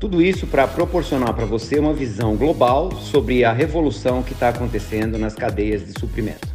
Tudo 0.00 0.22
isso 0.22 0.46
para 0.46 0.68
proporcionar 0.68 1.34
para 1.34 1.44
você 1.44 1.76
uma 1.76 1.92
visão 1.92 2.36
global 2.36 2.92
sobre 2.92 3.44
a 3.44 3.52
revolução 3.52 4.22
que 4.22 4.32
está 4.32 4.50
acontecendo 4.50 5.18
nas 5.18 5.34
cadeias 5.34 5.84
de 5.84 5.98
suprimento. 5.98 6.46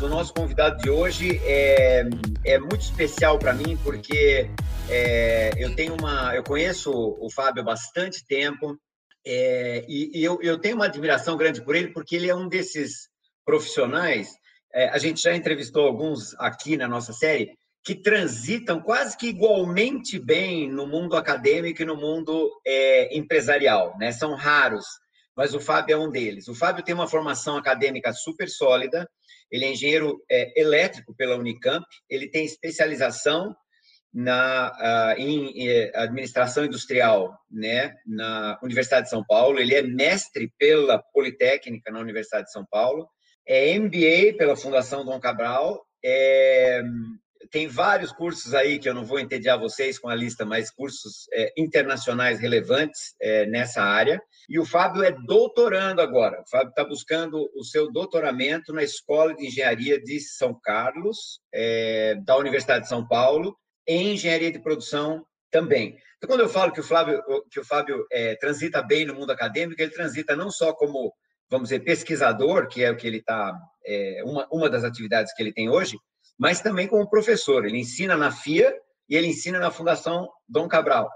O 0.00 0.08
nosso 0.08 0.34
convidado 0.34 0.82
de 0.82 0.90
hoje 0.90 1.40
é, 1.44 2.02
é 2.44 2.58
muito 2.58 2.80
especial 2.80 3.38
para 3.38 3.52
mim 3.52 3.78
porque 3.84 4.50
é, 4.90 5.52
eu 5.56 5.76
tenho 5.76 5.94
uma, 5.94 6.34
eu 6.34 6.42
conheço 6.42 6.90
o 6.90 7.30
Fábio 7.30 7.62
há 7.62 7.66
bastante 7.66 8.26
tempo 8.26 8.76
é, 9.24 9.84
e, 9.88 10.18
e 10.18 10.24
eu, 10.24 10.40
eu, 10.42 10.58
tenho 10.58 10.74
uma 10.74 10.86
admiração 10.86 11.36
grande 11.36 11.62
por 11.62 11.76
ele 11.76 11.92
porque 11.92 12.16
ele 12.16 12.28
é 12.28 12.34
um 12.34 12.48
desses 12.48 13.08
profissionais. 13.44 14.28
É, 14.74 14.88
a 14.88 14.98
gente 14.98 15.22
já 15.22 15.36
entrevistou 15.36 15.86
alguns 15.86 16.34
aqui 16.34 16.76
na 16.76 16.88
nossa 16.88 17.12
série 17.12 17.56
que 17.88 17.94
transitam 17.94 18.82
quase 18.82 19.16
que 19.16 19.28
igualmente 19.28 20.18
bem 20.18 20.70
no 20.70 20.86
mundo 20.86 21.16
acadêmico 21.16 21.80
e 21.80 21.86
no 21.86 21.96
mundo 21.96 22.52
é, 22.66 23.16
empresarial, 23.16 23.96
né? 23.98 24.12
São 24.12 24.34
raros, 24.34 24.84
mas 25.34 25.54
o 25.54 25.60
Fábio 25.60 25.94
é 25.94 25.98
um 25.98 26.10
deles. 26.10 26.48
O 26.48 26.54
Fábio 26.54 26.84
tem 26.84 26.94
uma 26.94 27.08
formação 27.08 27.56
acadêmica 27.56 28.12
super 28.12 28.46
sólida, 28.46 29.08
ele 29.50 29.64
é 29.64 29.72
engenheiro 29.72 30.22
é, 30.30 30.60
elétrico 30.60 31.16
pela 31.16 31.36
Unicamp, 31.36 31.82
ele 32.10 32.28
tem 32.28 32.44
especialização 32.44 33.56
na, 34.12 35.16
uh, 35.16 35.18
em, 35.18 35.66
é, 35.66 35.90
administração 35.94 36.66
industrial 36.66 37.38
né, 37.50 37.96
na 38.06 38.58
Universidade 38.62 39.04
de 39.04 39.10
São 39.10 39.24
Paulo, 39.24 39.58
ele 39.58 39.74
é 39.74 39.80
mestre 39.80 40.52
pela 40.58 40.98
Politécnica 40.98 41.90
na 41.90 42.00
Universidade 42.00 42.48
de 42.48 42.52
São 42.52 42.66
Paulo, 42.70 43.08
é 43.46 43.78
MBA 43.78 44.36
pela 44.36 44.56
Fundação 44.56 45.06
Dom 45.06 45.18
Cabral, 45.18 45.82
é, 46.04 46.82
tem 47.50 47.66
vários 47.66 48.12
cursos 48.12 48.54
aí 48.54 48.78
que 48.78 48.88
eu 48.88 48.94
não 48.94 49.04
vou 49.04 49.18
entediar 49.18 49.58
vocês 49.58 49.98
com 49.98 50.08
a 50.08 50.14
lista, 50.14 50.44
mas 50.44 50.70
cursos 50.70 51.26
é, 51.32 51.52
internacionais 51.56 52.40
relevantes 52.40 53.14
é, 53.20 53.46
nessa 53.46 53.82
área. 53.82 54.20
E 54.48 54.58
o 54.58 54.64
Fábio 54.64 55.02
é 55.02 55.10
doutorando 55.10 56.00
agora. 56.00 56.40
O 56.40 56.50
Fábio 56.50 56.70
está 56.70 56.84
buscando 56.84 57.50
o 57.54 57.64
seu 57.64 57.90
doutoramento 57.90 58.72
na 58.72 58.82
Escola 58.82 59.34
de 59.34 59.46
Engenharia 59.46 60.00
de 60.00 60.20
São 60.20 60.58
Carlos, 60.62 61.40
é, 61.52 62.14
da 62.24 62.36
Universidade 62.36 62.84
de 62.84 62.88
São 62.88 63.06
Paulo, 63.06 63.56
em 63.86 64.14
Engenharia 64.14 64.52
de 64.52 64.58
Produção 64.58 65.24
também. 65.50 65.96
Então, 66.16 66.28
quando 66.28 66.40
eu 66.40 66.48
falo 66.48 66.72
que 66.72 66.80
o 66.80 66.84
Fábio, 66.84 67.22
que 67.50 67.60
o 67.60 67.64
Fábio 67.64 68.04
é, 68.10 68.34
transita 68.36 68.82
bem 68.82 69.06
no 69.06 69.14
mundo 69.14 69.30
acadêmico, 69.30 69.80
ele 69.80 69.92
transita 69.92 70.34
não 70.34 70.50
só 70.50 70.72
como, 70.72 71.12
vamos 71.48 71.68
dizer, 71.68 71.80
pesquisador, 71.80 72.68
que 72.68 72.82
é 72.82 72.90
o 72.90 72.96
que 72.96 73.06
ele 73.06 73.18
está, 73.18 73.56
é, 73.86 74.22
uma, 74.24 74.46
uma 74.50 74.68
das 74.68 74.84
atividades 74.84 75.32
que 75.32 75.42
ele 75.42 75.52
tem 75.52 75.68
hoje, 75.68 75.96
mas 76.38 76.60
também 76.60 76.86
como 76.86 77.10
professor. 77.10 77.66
Ele 77.66 77.78
ensina 77.78 78.16
na 78.16 78.30
FIA 78.30 78.72
e 79.08 79.16
ele 79.16 79.26
ensina 79.26 79.58
na 79.58 79.70
Fundação 79.70 80.28
Dom 80.48 80.68
Cabral, 80.68 81.10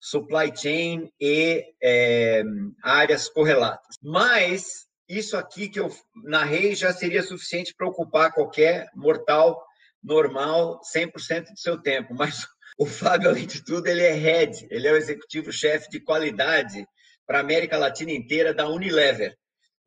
supply 0.00 0.52
chain 0.54 1.10
e 1.20 1.64
é, 1.82 2.44
áreas 2.82 3.28
correlatas. 3.28 3.96
Mas 4.02 4.86
isso 5.08 5.36
aqui 5.36 5.68
que 5.68 5.80
eu 5.80 5.90
narrei 6.24 6.74
já 6.74 6.92
seria 6.92 7.22
suficiente 7.22 7.74
para 7.74 7.88
ocupar 7.88 8.32
qualquer 8.32 8.88
mortal 8.94 9.60
normal 10.02 10.80
100% 10.94 11.50
do 11.50 11.58
seu 11.58 11.80
tempo. 11.80 12.14
Mas 12.14 12.46
o 12.78 12.86
Fábio, 12.86 13.30
além 13.30 13.46
de 13.46 13.64
tudo, 13.64 13.88
ele 13.88 14.02
é 14.02 14.12
head, 14.12 14.68
ele 14.70 14.86
é 14.86 14.92
o 14.92 14.96
executivo-chefe 14.96 15.90
de 15.90 16.00
qualidade 16.00 16.86
para 17.26 17.38
a 17.38 17.42
América 17.42 17.76
Latina 17.76 18.12
inteira 18.12 18.54
da 18.54 18.68
Unilever. 18.68 19.36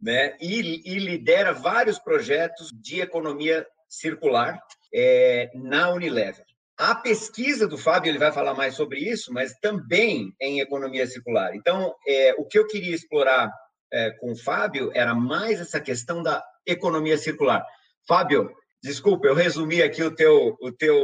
Né? 0.02 0.36
E, 0.42 0.82
e 0.84 1.00
lidera 1.00 1.54
vários 1.54 2.00
projetos 2.00 2.70
de 2.74 3.02
economia 3.02 3.66
circular 3.88 4.60
é, 4.94 5.50
na 5.56 5.92
Unilever. 5.92 6.46
A 6.78 6.96
pesquisa 6.96 7.68
do 7.68 7.78
Fábio, 7.78 8.10
ele 8.10 8.18
vai 8.18 8.32
falar 8.32 8.56
mais 8.56 8.76
sobre 8.76 9.00
isso, 9.00 9.32
mas 9.32 9.54
também 9.62 10.34
em 10.42 10.60
economia 10.62 11.06
circular. 11.06 11.56
Então, 11.56 11.94
é, 12.08 12.34
o 12.38 12.46
que 12.46 12.58
eu 12.58 12.66
queria 12.66 12.96
explorar 12.96 13.52
é, 13.94 14.12
com 14.12 14.32
o 14.32 14.36
Fábio 14.36 14.92
era 14.96 15.14
mais 15.14 15.60
essa 15.60 15.80
questão 15.80 16.24
da 16.24 16.44
economia 16.66 17.18
circular. 17.18 17.64
Fábio, 18.08 18.52
desculpa, 18.84 19.28
eu 19.28 19.36
resumi 19.36 19.82
aqui 19.82 20.02
o 20.02 20.10
teu, 20.16 20.58
o 20.60 20.72
teu 20.72 20.96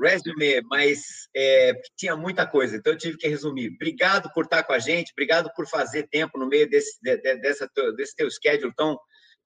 resume, 0.00 0.60
mas 0.70 1.28
é, 1.34 1.72
tinha 1.96 2.14
muita 2.14 2.46
coisa, 2.46 2.76
então 2.76 2.92
eu 2.92 2.98
tive 2.98 3.16
que 3.16 3.26
resumir. 3.26 3.72
Obrigado 3.74 4.30
por 4.32 4.44
estar 4.44 4.62
com 4.62 4.72
a 4.72 4.78
gente, 4.78 5.12
obrigado 5.12 5.50
por 5.56 5.66
fazer 5.66 6.04
tempo 6.08 6.38
no 6.38 6.46
meio 6.46 6.68
desse, 6.68 6.98
de, 7.02 7.16
dessa, 7.16 7.68
desse 7.96 8.14
teu 8.14 8.30
schedule 8.30 8.72
tão 8.76 8.96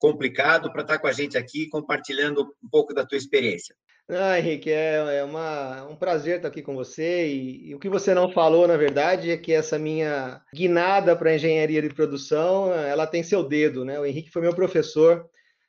complicado 0.00 0.72
para 0.72 0.82
estar 0.82 0.98
com 0.98 1.06
a 1.06 1.12
gente 1.12 1.38
aqui 1.38 1.68
compartilhando 1.68 2.42
um 2.64 2.68
pouco 2.68 2.92
da 2.92 3.06
tua 3.06 3.18
experiência. 3.18 3.76
Ah, 4.08 4.40
Henrique, 4.40 4.72
é, 4.72 5.18
é 5.18 5.24
uma, 5.24 5.86
um 5.86 5.94
prazer 5.94 6.36
estar 6.36 6.48
aqui 6.48 6.62
com 6.62 6.74
você. 6.74 7.28
E, 7.28 7.68
e, 7.68 7.74
o 7.76 7.78
que 7.78 7.88
você 7.88 8.12
não 8.12 8.32
falou, 8.32 8.66
na 8.66 8.76
verdade, 8.76 9.30
é 9.30 9.36
que 9.36 9.52
essa 9.52 9.78
minha 9.78 10.42
guinada 10.52 11.14
para 11.14 11.36
engenharia 11.36 11.80
de 11.80 11.90
produção, 11.90 12.74
ela 12.74 13.06
tem 13.06 13.22
seu 13.22 13.44
dedo, 13.44 13.84
né? 13.84 14.00
O 14.00 14.04
Henrique 14.04 14.30
foi 14.30 14.42
meu 14.42 14.52
professor 14.52 15.28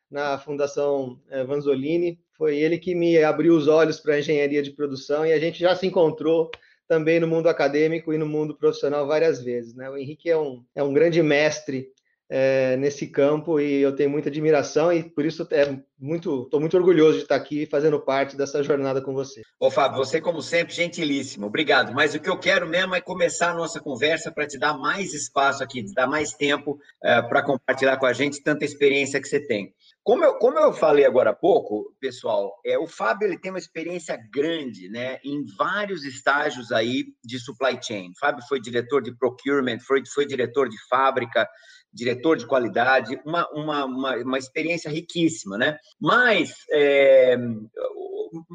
na 0.10 0.40
Fundação 0.40 1.22
é, 1.30 1.44
Vanzolini, 1.44 2.20
foi 2.36 2.58
ele 2.58 2.80
que 2.80 2.96
me 2.96 3.24
abriu 3.24 3.56
os 3.56 3.68
olhos 3.68 4.00
para 4.00 4.16
a 4.16 4.20
engenharia 4.20 4.64
de 4.64 4.72
produção 4.72 5.24
e 5.24 5.32
a 5.32 5.40
gente 5.40 5.60
já 5.60 5.76
se 5.76 5.86
encontrou 5.86 6.50
também 6.88 7.20
no 7.20 7.28
mundo 7.28 7.48
acadêmico 7.48 8.12
e 8.12 8.18
no 8.18 8.26
mundo 8.26 8.58
profissional 8.58 9.06
várias 9.06 9.42
vezes, 9.44 9.76
né? 9.76 9.88
O 9.90 9.96
Henrique 9.96 10.30
é 10.30 10.38
um, 10.38 10.66
é 10.74 10.82
um 10.82 10.92
grande 10.92 11.22
mestre 11.22 11.90
é, 12.34 12.78
nesse 12.78 13.08
campo 13.08 13.60
e 13.60 13.82
eu 13.82 13.94
tenho 13.94 14.10
muita 14.10 14.30
admiração 14.30 14.92
e 14.94 15.04
por 15.04 15.26
isso 15.26 15.46
é 15.52 15.78
muito, 16.00 16.44
estou 16.44 16.62
muito 16.62 16.78
orgulhoso 16.78 17.18
de 17.18 17.24
estar 17.24 17.36
aqui 17.36 17.66
fazendo 17.66 18.00
parte 18.00 18.38
dessa 18.38 18.64
jornada 18.64 19.02
com 19.02 19.14
você. 19.14 19.42
Ô 19.60 19.70
Fábio, 19.70 19.98
você 19.98 20.22
como 20.22 20.42
sempre 20.42 20.74
gentilíssimo, 20.74 21.46
obrigado. 21.46 21.94
Mas 21.94 22.16
o 22.16 22.22
que 22.22 22.30
eu 22.30 22.40
quero 22.40 22.66
mesmo 22.66 22.96
é 22.96 23.02
começar 23.02 23.52
a 23.52 23.54
nossa 23.54 23.82
conversa 23.82 24.32
para 24.32 24.48
te 24.48 24.58
dar 24.58 24.78
mais 24.78 25.14
espaço 25.14 25.62
aqui, 25.62 25.84
te 25.84 25.94
dar 25.94 26.08
mais 26.08 26.32
tempo 26.32 26.80
é, 27.04 27.22
para 27.22 27.44
compartilhar 27.44 27.98
com 27.98 28.06
a 28.06 28.14
gente 28.14 28.42
tanta 28.42 28.64
experiência 28.64 29.20
que 29.20 29.28
você 29.28 29.46
tem. 29.46 29.74
Como 30.02 30.24
eu, 30.24 30.34
como 30.40 30.58
eu 30.58 30.74
falei 30.74 31.06
agora 31.06 31.30
há 31.30 31.36
pouco, 31.36 31.94
pessoal, 32.00 32.60
é, 32.66 32.80
o 32.80 32.88
Fábio 32.88 33.28
ele 33.28 33.38
tem 33.38 33.52
uma 33.52 33.60
experiência 33.60 34.18
grande 34.34 34.90
né, 34.90 35.20
em 35.24 35.44
vários 35.56 36.04
estágios 36.06 36.72
aí 36.72 37.06
de 37.24 37.38
supply 37.40 37.78
chain. 37.80 38.10
O 38.10 38.20
Fábio 38.20 38.44
foi 38.48 38.60
diretor 38.60 39.04
de 39.04 39.16
procurement, 39.16 39.80
foi, 39.86 40.02
foi 40.12 40.26
diretor 40.26 40.70
de 40.70 40.78
fábrica, 40.90 41.48
diretor 41.94 42.38
de 42.38 42.48
qualidade, 42.48 43.20
uma, 43.26 43.50
uma, 43.52 43.86
uma, 43.86 44.16
uma 44.18 44.38
experiência 44.38 44.90
riquíssima, 44.90 45.58
né? 45.58 45.78
Mas 46.00 46.54
é, 46.72 47.38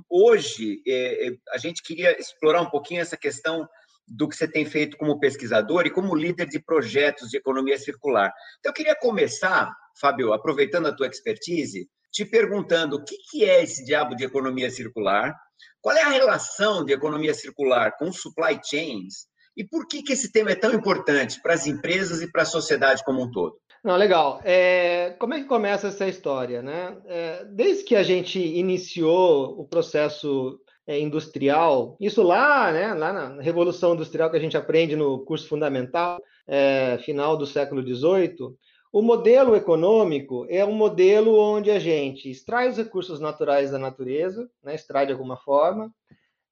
hoje 0.09 0.83
é, 0.87 1.31
a 1.51 1.59
gente 1.59 1.83
queria 1.83 2.19
explorar 2.19 2.63
um 2.63 2.71
pouquinho 2.71 3.01
essa 3.01 3.17
questão 3.17 3.69
do 4.09 4.29
que 4.29 4.37
você 4.37 4.47
tem 4.47 4.65
feito 4.65 4.97
como 4.97 5.19
pesquisador 5.19 5.87
e 5.87 5.91
como 5.91 6.15
líder 6.15 6.47
de 6.47 6.61
projetos 6.61 7.29
de 7.29 7.37
economia 7.37 7.79
circular. 7.79 8.33
Então, 8.59 8.71
eu 8.71 8.75
queria 8.75 8.95
começar, 8.95 9.75
Fábio, 10.01 10.33
aproveitando 10.33 10.87
a 10.87 10.95
tua 10.95 11.09
expertise, 11.09 11.89
te 12.13 12.25
perguntando 12.25 12.97
o 12.97 13.05
que, 13.05 13.17
que 13.31 13.45
é 13.45 13.63
esse 13.63 13.85
diabo 13.85 14.15
de 14.15 14.25
economia 14.25 14.71
circular, 14.71 15.35
qual 15.81 15.97
é 15.97 16.03
a 16.03 16.11
relação 16.11 16.85
de 16.85 16.93
economia 16.93 17.35
circular 17.35 17.97
com 17.99 18.13
supply 18.13 18.59
chains 18.65 19.27
e 19.57 19.65
por 19.65 19.87
que, 19.87 20.03
que 20.03 20.13
esse 20.13 20.31
tema 20.31 20.51
é 20.51 20.55
tão 20.55 20.75
importante 20.75 21.41
para 21.41 21.55
as 21.55 21.67
empresas 21.67 22.21
e 22.21 22.31
para 22.31 22.43
a 22.43 22.47
sociedade 22.47 23.03
como 23.05 23.23
um 23.23 23.31
todo? 23.31 23.57
Não, 23.83 23.97
legal. 23.97 24.41
É, 24.45 25.15
como 25.19 25.35
é 25.35 25.41
que 25.41 25.47
começa 25.47 25.89
essa 25.89 26.07
história? 26.09 26.61
Né? 26.61 26.97
É, 27.07 27.45
desde 27.45 27.85
que 27.85 27.95
a 27.95 28.03
gente 28.03 28.39
iniciou 28.39 29.61
o 29.61 29.65
processo 29.65 30.61
é, 30.87 30.99
industrial, 30.99 31.97
isso 32.01 32.23
lá, 32.23 32.73
né, 32.73 32.95
lá 32.95 33.13
na 33.13 33.41
Revolução 33.41 33.95
Industrial 33.95 34.31
que 34.31 34.37
a 34.37 34.41
gente 34.41 34.57
aprende 34.57 34.95
no 34.95 35.21
curso 35.21 35.49
fundamental, 35.49 36.21
é, 36.47 36.99
final 36.99 37.37
do 37.37 37.47
século 37.47 37.83
XVIII, 37.83 38.57
o 38.93 39.03
modelo 39.03 39.55
econômico 39.55 40.47
é 40.49 40.65
um 40.65 40.73
modelo 40.73 41.39
onde 41.39 41.71
a 41.71 41.79
gente 41.79 42.31
extrai 42.31 42.69
os 42.69 42.77
recursos 42.77 43.21
naturais 43.21 43.71
da 43.71 43.79
natureza, 43.79 44.49
né, 44.63 44.75
extrai 44.75 45.07
de 45.07 45.13
alguma 45.13 45.37
forma, 45.37 45.93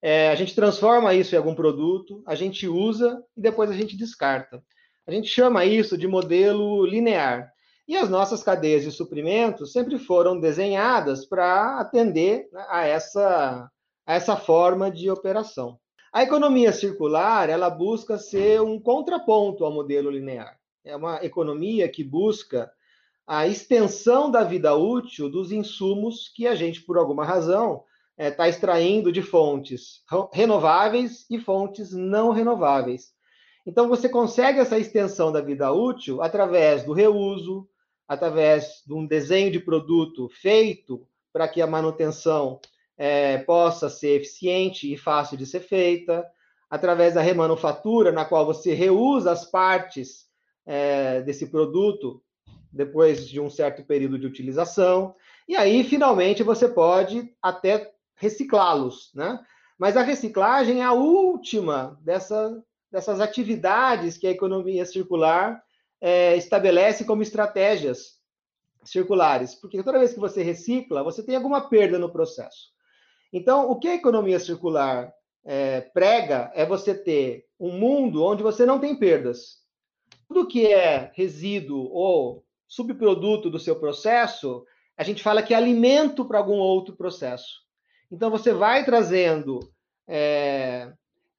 é, 0.06 0.28
a 0.28 0.34
gente 0.34 0.54
transforma 0.54 1.14
isso 1.14 1.34
em 1.34 1.38
algum 1.38 1.54
produto, 1.54 2.22
a 2.26 2.34
gente 2.34 2.68
usa 2.68 3.24
e 3.34 3.40
depois 3.40 3.70
a 3.70 3.72
gente 3.72 3.96
descarta. 3.96 4.62
A 5.06 5.10
gente 5.10 5.28
chama 5.28 5.64
isso 5.64 5.96
de 5.96 6.06
modelo 6.06 6.84
linear. 6.84 7.50
E 7.88 7.96
as 7.96 8.10
nossas 8.10 8.42
cadeias 8.42 8.82
de 8.82 8.92
suprimentos 8.92 9.72
sempre 9.72 9.98
foram 9.98 10.38
desenhadas 10.38 11.24
para 11.24 11.80
atender 11.80 12.50
né, 12.52 12.66
a 12.68 12.86
essa, 12.86 13.70
a 14.06 14.14
essa 14.14 14.36
forma 14.36 14.90
de 14.90 15.08
operação. 15.08 15.78
A 16.12 16.22
economia 16.22 16.70
circular 16.70 17.48
ela 17.48 17.70
busca 17.70 18.18
ser 18.18 18.60
um 18.60 18.78
contraponto 18.78 19.64
ao 19.64 19.72
modelo 19.72 20.10
linear. 20.10 20.58
é 20.84 20.94
uma 20.94 21.24
economia 21.24 21.88
que 21.88 22.04
busca 22.04 22.70
a 23.26 23.48
extensão 23.48 24.30
da 24.30 24.44
vida 24.44 24.74
útil 24.74 25.30
dos 25.30 25.50
insumos 25.50 26.30
que 26.36 26.46
a 26.46 26.54
gente, 26.54 26.82
por 26.82 26.98
alguma 26.98 27.24
razão, 27.24 27.84
está 28.16 28.46
é, 28.46 28.48
extraindo 28.48 29.10
de 29.10 29.22
fontes 29.22 30.02
renováveis 30.32 31.26
e 31.30 31.38
fontes 31.38 31.92
não 31.92 32.30
renováveis. 32.30 33.12
Então, 33.66 33.88
você 33.88 34.08
consegue 34.08 34.58
essa 34.58 34.78
extensão 34.78 35.32
da 35.32 35.40
vida 35.40 35.72
útil 35.72 36.22
através 36.22 36.84
do 36.84 36.92
reuso, 36.92 37.66
através 38.06 38.82
de 38.86 38.92
um 38.92 39.06
desenho 39.06 39.50
de 39.50 39.58
produto 39.58 40.28
feito 40.28 41.06
para 41.32 41.48
que 41.48 41.62
a 41.62 41.66
manutenção 41.66 42.60
é, 42.96 43.38
possa 43.38 43.88
ser 43.88 44.20
eficiente 44.20 44.92
e 44.92 44.96
fácil 44.96 45.36
de 45.36 45.46
ser 45.46 45.60
feita, 45.60 46.24
através 46.70 47.14
da 47.14 47.22
remanufatura, 47.22 48.12
na 48.12 48.24
qual 48.24 48.44
você 48.44 48.74
reusa 48.74 49.32
as 49.32 49.44
partes 49.50 50.26
é, 50.66 51.22
desse 51.22 51.46
produto 51.46 52.22
depois 52.70 53.28
de 53.28 53.40
um 53.40 53.48
certo 53.48 53.84
período 53.84 54.18
de 54.18 54.26
utilização, 54.26 55.14
e 55.46 55.54
aí, 55.54 55.84
finalmente, 55.84 56.42
você 56.42 56.66
pode 56.66 57.30
até 57.40 57.93
reciclá-los, 58.16 59.10
né? 59.14 59.40
Mas 59.78 59.96
a 59.96 60.02
reciclagem 60.02 60.80
é 60.80 60.84
a 60.84 60.92
última 60.92 61.98
dessa, 62.02 62.62
dessas 62.90 63.20
atividades 63.20 64.16
que 64.16 64.26
a 64.26 64.30
economia 64.30 64.86
circular 64.86 65.62
é, 66.00 66.36
estabelece 66.36 67.04
como 67.04 67.22
estratégias 67.22 68.20
circulares, 68.84 69.54
porque 69.54 69.82
toda 69.82 69.98
vez 69.98 70.12
que 70.12 70.20
você 70.20 70.42
recicla, 70.42 71.02
você 71.02 71.22
tem 71.22 71.36
alguma 71.36 71.68
perda 71.68 71.98
no 71.98 72.12
processo. 72.12 72.72
Então, 73.32 73.70
o 73.70 73.78
que 73.78 73.88
a 73.88 73.94
economia 73.94 74.38
circular 74.38 75.12
é, 75.44 75.80
prega 75.80 76.52
é 76.54 76.64
você 76.64 76.94
ter 76.94 77.46
um 77.58 77.72
mundo 77.72 78.22
onde 78.22 78.42
você 78.42 78.64
não 78.64 78.78
tem 78.78 78.96
perdas. 78.96 79.62
Tudo 80.28 80.46
que 80.46 80.66
é 80.66 81.10
resíduo 81.14 81.90
ou 81.90 82.44
subproduto 82.68 83.50
do 83.50 83.58
seu 83.58 83.76
processo, 83.76 84.64
a 84.96 85.02
gente 85.02 85.22
fala 85.22 85.42
que 85.42 85.52
é 85.52 85.56
alimento 85.56 86.24
para 86.24 86.38
algum 86.38 86.56
outro 86.56 86.94
processo. 86.94 87.63
Então, 88.14 88.30
você 88.30 88.52
vai 88.52 88.84
trazendo 88.84 89.58
é, 90.06 90.92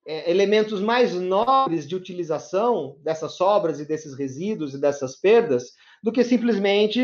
é, 0.06 0.30
elementos 0.30 0.82
mais 0.82 1.14
nobres 1.14 1.88
de 1.88 1.96
utilização 1.96 2.98
dessas 3.02 3.38
sobras 3.38 3.80
e 3.80 3.86
desses 3.86 4.14
resíduos 4.14 4.74
e 4.74 4.82
dessas 4.82 5.16
perdas 5.16 5.72
do 6.04 6.12
que 6.12 6.22
simplesmente 6.22 7.02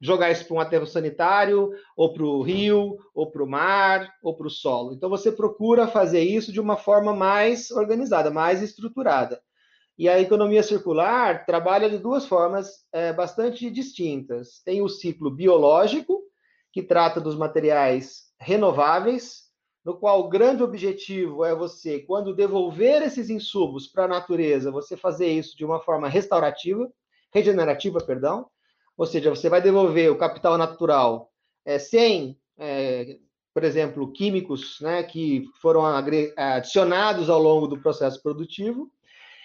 jogar 0.00 0.32
isso 0.32 0.44
para 0.48 0.56
um 0.56 0.60
aterro 0.60 0.84
sanitário, 0.84 1.70
ou 1.96 2.12
para 2.12 2.24
o 2.24 2.42
rio, 2.42 2.98
ou 3.14 3.30
para 3.30 3.44
o 3.44 3.48
mar, 3.48 4.12
ou 4.20 4.36
para 4.36 4.48
o 4.48 4.50
solo. 4.50 4.92
Então, 4.92 5.08
você 5.08 5.30
procura 5.30 5.86
fazer 5.86 6.24
isso 6.24 6.52
de 6.52 6.60
uma 6.60 6.76
forma 6.76 7.14
mais 7.14 7.70
organizada, 7.70 8.32
mais 8.32 8.62
estruturada. 8.62 9.40
E 9.96 10.08
a 10.08 10.20
economia 10.20 10.64
circular 10.64 11.46
trabalha 11.46 11.88
de 11.88 11.98
duas 11.98 12.26
formas 12.26 12.84
é, 12.92 13.12
bastante 13.12 13.70
distintas. 13.70 14.60
Tem 14.64 14.82
o 14.82 14.88
ciclo 14.88 15.30
biológico, 15.30 16.20
que 16.72 16.82
trata 16.82 17.20
dos 17.20 17.36
materiais 17.36 18.23
renováveis, 18.38 19.44
no 19.84 19.94
qual 19.96 20.20
o 20.20 20.28
grande 20.28 20.62
objetivo 20.62 21.44
é 21.44 21.54
você, 21.54 22.00
quando 22.00 22.34
devolver 22.34 23.02
esses 23.02 23.28
insumos 23.28 23.86
para 23.86 24.04
a 24.04 24.08
natureza, 24.08 24.70
você 24.70 24.96
fazer 24.96 25.28
isso 25.28 25.56
de 25.56 25.64
uma 25.64 25.80
forma 25.80 26.08
restaurativa, 26.08 26.90
regenerativa, 27.32 27.98
perdão, 27.98 28.46
ou 28.96 29.04
seja, 29.04 29.28
você 29.28 29.48
vai 29.48 29.60
devolver 29.60 30.10
o 30.10 30.16
capital 30.16 30.56
natural 30.56 31.30
é, 31.64 31.78
sem, 31.78 32.38
é, 32.56 33.18
por 33.52 33.64
exemplo, 33.64 34.12
químicos 34.12 34.78
né, 34.80 35.02
que 35.02 35.44
foram 35.60 35.82
adicionados 36.36 37.28
ao 37.28 37.42
longo 37.42 37.66
do 37.66 37.80
processo 37.80 38.22
produtivo, 38.22 38.90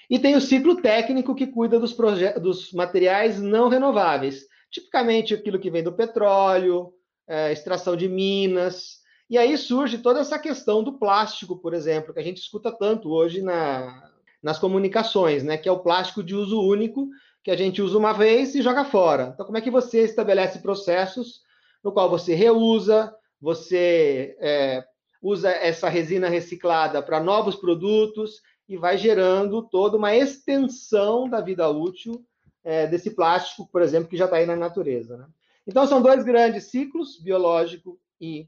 e 0.09 0.17
tem 0.17 0.35
o 0.35 0.41
ciclo 0.41 0.81
técnico 0.81 1.35
que 1.35 1.47
cuida 1.47 1.79
dos, 1.79 1.95
dos 2.41 2.71
materiais 2.73 3.39
não 3.41 3.69
renováveis, 3.69 4.45
tipicamente 4.71 5.33
aquilo 5.33 5.59
que 5.59 5.69
vem 5.69 5.83
do 5.83 5.93
petróleo, 5.93 6.93
é, 7.29 7.53
extração 7.53 7.95
de 7.95 8.09
minas. 8.09 8.97
E 9.29 9.37
aí 9.37 9.55
surge 9.57 9.99
toda 9.99 10.19
essa 10.19 10.39
questão 10.39 10.83
do 10.83 10.97
plástico, 10.97 11.55
por 11.57 11.75
exemplo, 11.75 12.13
que 12.13 12.19
a 12.19 12.23
gente 12.23 12.41
escuta 12.41 12.71
tanto 12.71 13.11
hoje 13.11 13.43
na, 13.43 14.09
nas 14.41 14.57
comunicações, 14.57 15.43
né? 15.43 15.55
Que 15.55 15.69
é 15.69 15.71
o 15.71 15.79
plástico 15.79 16.23
de 16.23 16.33
uso 16.33 16.59
único, 16.59 17.07
que 17.43 17.51
a 17.51 17.55
gente 17.55 17.81
usa 17.81 17.97
uma 17.97 18.11
vez 18.11 18.55
e 18.55 18.61
joga 18.61 18.83
fora. 18.83 19.31
Então, 19.33 19.45
como 19.45 19.57
é 19.57 19.61
que 19.61 19.69
você 19.69 19.99
estabelece 20.01 20.59
processos 20.59 21.41
no 21.83 21.91
qual 21.91 22.09
você 22.09 22.33
reusa, 22.33 23.13
você 23.39 24.35
é, 24.39 24.83
usa 25.21 25.51
essa 25.51 25.87
resina 25.87 26.27
reciclada 26.27 27.01
para 27.01 27.19
novos 27.19 27.55
produtos 27.55 28.41
e 28.67 28.75
vai 28.77 28.97
gerando 28.97 29.61
toda 29.69 29.95
uma 29.95 30.15
extensão 30.15 31.29
da 31.29 31.39
vida 31.39 31.69
útil 31.69 32.25
é, 32.63 32.87
desse 32.87 33.11
plástico, 33.11 33.69
por 33.71 33.81
exemplo, 33.81 34.09
que 34.09 34.17
já 34.17 34.25
está 34.25 34.37
aí 34.37 34.45
na 34.45 34.55
natureza. 34.55 35.17
Né? 35.17 35.25
Então, 35.67 35.85
são 35.85 36.01
dois 36.01 36.23
grandes 36.23 36.65
ciclos, 36.65 37.21
biológico 37.21 37.99
e 38.19 38.47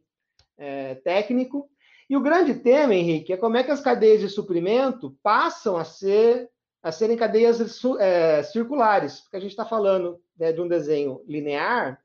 é, 0.58 0.96
técnico. 0.96 1.70
E 2.10 2.18
o 2.18 2.22
grande 2.22 2.56
tema, 2.56 2.94
Henrique, 2.94 3.34
é 3.34 3.38
como 3.38 3.58
é 3.58 3.64
que 3.64 3.72
as 3.72 3.82
cadeias 3.82 4.20
de 4.20 4.30
suprimento 4.30 5.18
passam 5.24 5.78
a 5.78 5.84
ser 5.84 6.50
a 6.84 6.92
serem 6.92 7.16
cadeias 7.16 7.60
é, 8.00 8.42
circulares, 8.42 9.22
porque 9.22 9.38
a 9.38 9.40
gente 9.40 9.52
está 9.52 9.66
falando 9.66 10.20
né, 10.38 10.52
de 10.52 10.60
um 10.60 10.68
desenho 10.68 11.24
linear 11.28 12.02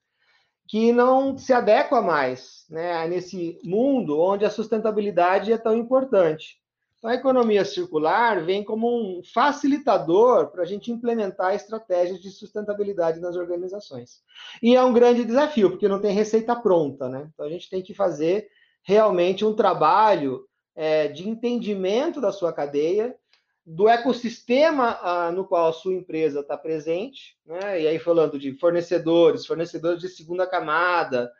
que 0.68 0.92
não 0.92 1.38
se 1.38 1.52
adequa 1.52 2.02
mais 2.02 2.66
né, 2.68 3.06
nesse 3.08 3.58
mundo 3.64 4.20
onde 4.20 4.44
a 4.44 4.50
sustentabilidade 4.50 5.52
é 5.52 5.56
tão 5.56 5.74
importante. 5.74 6.60
Então, 7.06 7.14
a 7.14 7.20
economia 7.20 7.64
circular 7.64 8.44
vem 8.44 8.64
como 8.64 8.88
um 8.88 9.22
facilitador 9.22 10.48
para 10.50 10.62
a 10.62 10.66
gente 10.66 10.90
implementar 10.90 11.54
estratégias 11.54 12.20
de 12.20 12.32
sustentabilidade 12.32 13.20
nas 13.20 13.36
organizações. 13.36 14.22
E 14.60 14.74
é 14.74 14.82
um 14.82 14.92
grande 14.92 15.24
desafio, 15.24 15.70
porque 15.70 15.86
não 15.86 16.00
tem 16.00 16.12
receita 16.12 16.56
pronta, 16.56 17.08
né? 17.08 17.30
Então, 17.32 17.46
a 17.46 17.48
gente 17.48 17.70
tem 17.70 17.80
que 17.80 17.94
fazer 17.94 18.48
realmente 18.82 19.44
um 19.44 19.54
trabalho 19.54 20.48
é, 20.74 21.06
de 21.06 21.28
entendimento 21.28 22.20
da 22.20 22.32
sua 22.32 22.52
cadeia, 22.52 23.14
do 23.64 23.88
ecossistema 23.88 24.98
ah, 25.00 25.30
no 25.30 25.44
qual 25.46 25.68
a 25.68 25.72
sua 25.72 25.94
empresa 25.94 26.40
está 26.40 26.56
presente, 26.56 27.36
né? 27.46 27.82
E 27.82 27.86
aí 27.86 28.00
falando 28.00 28.36
de 28.36 28.52
fornecedores, 28.54 29.46
fornecedores 29.46 30.00
de 30.00 30.08
segunda 30.08 30.44
camada, 30.44 31.30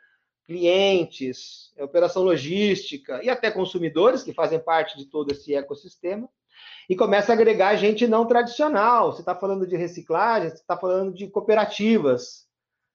clientes, 0.47 1.73
é, 1.75 1.83
operação 1.83 2.23
logística 2.23 3.21
e 3.21 3.29
até 3.29 3.51
consumidores 3.51 4.23
que 4.23 4.33
fazem 4.33 4.57
parte 4.57 4.97
de 4.97 5.05
todo 5.05 5.31
esse 5.31 5.53
ecossistema. 5.53 6.29
E 6.89 6.95
começa 6.95 7.33
a 7.33 7.35
agregar 7.35 7.75
gente 7.75 8.07
não 8.07 8.25
tradicional. 8.25 9.11
Você 9.11 9.19
está 9.19 9.35
falando 9.35 9.67
de 9.67 9.75
reciclagem, 9.75 10.49
você 10.49 10.55
está 10.55 10.77
falando 10.77 11.13
de 11.13 11.27
cooperativas, 11.27 12.47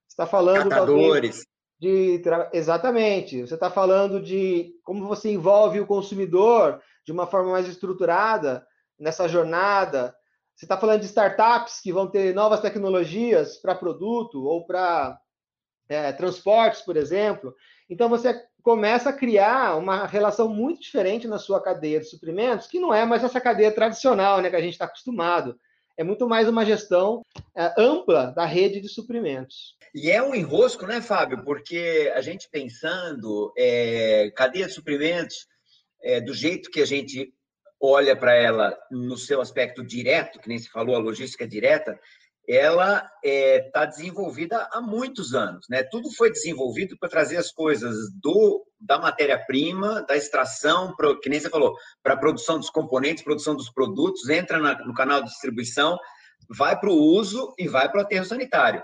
você 0.08 0.14
está 0.14 0.26
falando 0.26 0.70
Catadores. 0.70 1.46
de 1.78 2.22
exatamente. 2.54 3.42
Você 3.42 3.54
está 3.54 3.70
falando 3.70 4.20
de 4.20 4.74
como 4.82 5.06
você 5.06 5.30
envolve 5.30 5.78
o 5.78 5.86
consumidor 5.86 6.80
de 7.04 7.12
uma 7.12 7.26
forma 7.26 7.52
mais 7.52 7.68
estruturada 7.68 8.66
nessa 8.98 9.28
jornada. 9.28 10.14
Você 10.56 10.64
está 10.64 10.78
falando 10.78 11.00
de 11.00 11.06
startups 11.06 11.80
que 11.80 11.92
vão 11.92 12.06
ter 12.06 12.34
novas 12.34 12.60
tecnologias 12.60 13.58
para 13.58 13.74
produto 13.74 14.42
ou 14.44 14.64
para 14.64 15.18
é, 15.88 16.12
transportes, 16.12 16.82
por 16.82 16.96
exemplo. 16.96 17.54
Então, 17.88 18.08
você 18.08 18.40
começa 18.62 19.10
a 19.10 19.12
criar 19.12 19.76
uma 19.76 20.06
relação 20.06 20.48
muito 20.48 20.82
diferente 20.82 21.26
na 21.26 21.38
sua 21.38 21.60
cadeia 21.60 22.00
de 22.00 22.06
suprimentos, 22.06 22.66
que 22.66 22.78
não 22.78 22.94
é 22.94 23.04
mais 23.04 23.24
essa 23.24 23.40
cadeia 23.40 23.72
tradicional 23.72 24.40
né, 24.40 24.48
que 24.48 24.56
a 24.56 24.60
gente 24.60 24.72
está 24.72 24.84
acostumado. 24.84 25.58
É 25.96 26.04
muito 26.04 26.26
mais 26.26 26.48
uma 26.48 26.64
gestão 26.64 27.22
é, 27.54 27.74
ampla 27.76 28.32
da 28.34 28.46
rede 28.46 28.80
de 28.80 28.88
suprimentos. 28.88 29.76
E 29.94 30.10
é 30.10 30.22
um 30.22 30.34
enrosco, 30.34 30.86
né, 30.86 31.02
Fábio? 31.02 31.44
Porque 31.44 32.10
a 32.14 32.22
gente 32.22 32.48
pensando 32.50 33.52
é, 33.58 34.32
cadeia 34.34 34.66
de 34.66 34.72
suprimentos, 34.72 35.46
é, 36.02 36.20
do 36.20 36.32
jeito 36.32 36.70
que 36.70 36.80
a 36.80 36.86
gente 36.86 37.32
olha 37.78 38.16
para 38.16 38.34
ela 38.34 38.78
no 38.90 39.16
seu 39.18 39.40
aspecto 39.40 39.84
direto, 39.84 40.38
que 40.38 40.48
nem 40.48 40.58
se 40.58 40.70
falou, 40.70 40.94
a 40.94 41.00
logística 41.00 41.46
direta, 41.46 41.98
ela 42.48 42.96
está 42.96 43.10
é, 43.24 43.60
tá 43.72 43.84
desenvolvida 43.86 44.68
há 44.72 44.80
muitos 44.80 45.34
anos. 45.34 45.66
Né? 45.68 45.82
Tudo 45.84 46.10
foi 46.12 46.30
desenvolvido 46.30 46.96
para 46.98 47.08
trazer 47.08 47.36
as 47.36 47.52
coisas 47.52 47.96
do 48.20 48.66
da 48.80 48.98
matéria-prima, 48.98 50.02
da 50.02 50.16
extração, 50.16 50.92
que 51.22 51.28
nem 51.28 51.38
você 51.38 51.48
falou, 51.48 51.76
para 52.02 52.14
a 52.14 52.16
produção 52.16 52.58
dos 52.58 52.68
componentes, 52.68 53.22
produção 53.22 53.54
dos 53.54 53.70
produtos, 53.70 54.28
entra 54.28 54.58
na, 54.58 54.84
no 54.84 54.92
canal 54.92 55.22
de 55.22 55.28
distribuição, 55.28 55.96
vai 56.48 56.76
para 56.76 56.90
o 56.90 56.96
uso 56.96 57.54
e 57.56 57.68
vai 57.68 57.88
para 57.88 58.00
o 58.00 58.02
aterro 58.02 58.24
sanitário. 58.24 58.82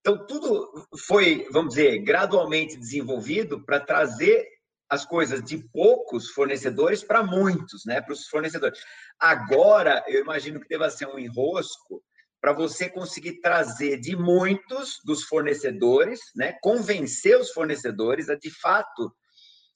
Então, 0.00 0.26
tudo 0.26 0.88
foi, 1.06 1.46
vamos 1.50 1.74
dizer, 1.74 1.98
gradualmente 1.98 2.78
desenvolvido 2.78 3.62
para 3.66 3.78
trazer 3.78 4.48
as 4.88 5.04
coisas 5.04 5.42
de 5.42 5.58
poucos 5.58 6.30
fornecedores 6.30 7.04
para 7.04 7.22
muitos, 7.22 7.84
né? 7.84 8.00
Para 8.00 8.14
os 8.14 8.26
fornecedores. 8.28 8.80
Agora, 9.18 10.02
eu 10.08 10.22
imagino 10.22 10.58
que 10.58 10.68
deva 10.68 10.88
ser 10.88 11.06
um 11.06 11.18
enrosco 11.18 12.02
para 12.40 12.52
você 12.52 12.88
conseguir 12.88 13.40
trazer 13.40 13.98
de 13.98 14.16
muitos 14.16 15.00
dos 15.04 15.24
fornecedores, 15.24 16.20
né, 16.34 16.56
convencer 16.62 17.38
os 17.38 17.50
fornecedores 17.50 18.28
a 18.28 18.36
de 18.36 18.50
fato 18.50 19.12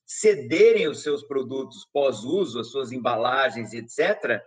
cederem 0.07 0.89
os 0.89 1.03
seus 1.03 1.25
produtos 1.25 1.87
pós-uso, 1.93 2.61
as 2.61 2.71
suas 2.71 2.93
embalagens, 2.93 3.73
etc., 3.73 4.41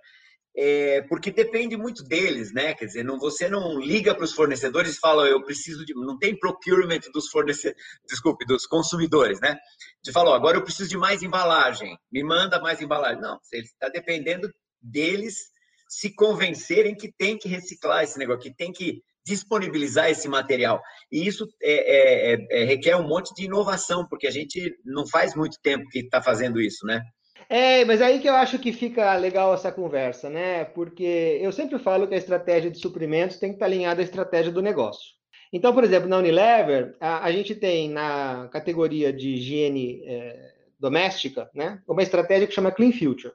é, 0.57 1.01
porque 1.09 1.31
depende 1.31 1.75
muito 1.75 2.01
deles, 2.01 2.53
né? 2.53 2.73
Quer 2.73 2.85
dizer, 2.85 3.03
não, 3.03 3.19
você 3.19 3.49
não 3.49 3.77
liga 3.77 4.15
para 4.15 4.23
os 4.23 4.31
fornecedores 4.31 4.95
e 4.95 4.99
fala, 4.99 5.27
eu 5.27 5.43
preciso 5.43 5.85
de. 5.85 5.93
Não 5.93 6.17
tem 6.17 6.37
procurement 6.39 7.01
dos 7.13 7.27
fornecedores, 7.27 7.83
desculpe, 8.07 8.45
dos 8.45 8.65
consumidores, 8.65 9.41
né? 9.41 9.57
De 10.01 10.13
falar, 10.13 10.33
agora 10.33 10.55
eu 10.55 10.63
preciso 10.63 10.89
de 10.89 10.97
mais 10.97 11.21
embalagem, 11.21 11.97
me 12.09 12.23
manda 12.23 12.57
mais 12.61 12.79
embalagem. 12.79 13.21
Não, 13.21 13.37
você 13.43 13.57
está 13.57 13.89
dependendo 13.89 14.49
deles 14.81 15.51
se 15.95 16.13
convencerem 16.13 16.93
que 16.93 17.09
tem 17.09 17.37
que 17.37 17.47
reciclar 17.47 18.03
esse 18.03 18.19
negócio, 18.19 18.41
que 18.41 18.53
tem 18.53 18.73
que 18.73 19.01
disponibilizar 19.25 20.09
esse 20.09 20.27
material. 20.27 20.81
E 21.09 21.25
isso 21.25 21.47
é, 21.63 21.73
é, 21.73 22.33
é, 22.33 22.61
é 22.61 22.65
requer 22.65 22.97
um 22.97 23.07
monte 23.07 23.33
de 23.33 23.45
inovação, 23.45 24.05
porque 24.05 24.27
a 24.27 24.31
gente 24.31 24.77
não 24.83 25.07
faz 25.07 25.33
muito 25.33 25.57
tempo 25.61 25.87
que 25.87 25.99
está 25.99 26.21
fazendo 26.21 26.59
isso, 26.59 26.85
né? 26.85 27.01
É, 27.47 27.85
mas 27.85 28.01
aí 28.01 28.19
que 28.19 28.27
eu 28.27 28.35
acho 28.35 28.59
que 28.59 28.73
fica 28.73 29.15
legal 29.15 29.53
essa 29.53 29.71
conversa, 29.71 30.29
né? 30.29 30.65
Porque 30.65 31.39
eu 31.41 31.53
sempre 31.53 31.79
falo 31.79 32.09
que 32.09 32.13
a 32.13 32.17
estratégia 32.17 32.69
de 32.69 32.77
suprimentos 32.77 33.37
tem 33.37 33.51
que 33.51 33.55
estar 33.55 33.65
alinhada 33.65 34.01
à 34.01 34.03
estratégia 34.03 34.51
do 34.51 34.61
negócio. 34.61 35.13
Então, 35.53 35.73
por 35.73 35.85
exemplo, 35.85 36.09
na 36.09 36.17
Unilever, 36.17 36.93
a, 36.99 37.23
a 37.23 37.31
gente 37.31 37.55
tem 37.55 37.89
na 37.89 38.49
categoria 38.51 39.13
de 39.13 39.29
higiene 39.29 40.03
é, 40.05 40.51
doméstica, 40.77 41.49
né, 41.55 41.81
uma 41.87 42.03
estratégia 42.03 42.47
que 42.47 42.53
chama 42.53 42.71
Clean 42.71 42.91
Future, 42.91 43.33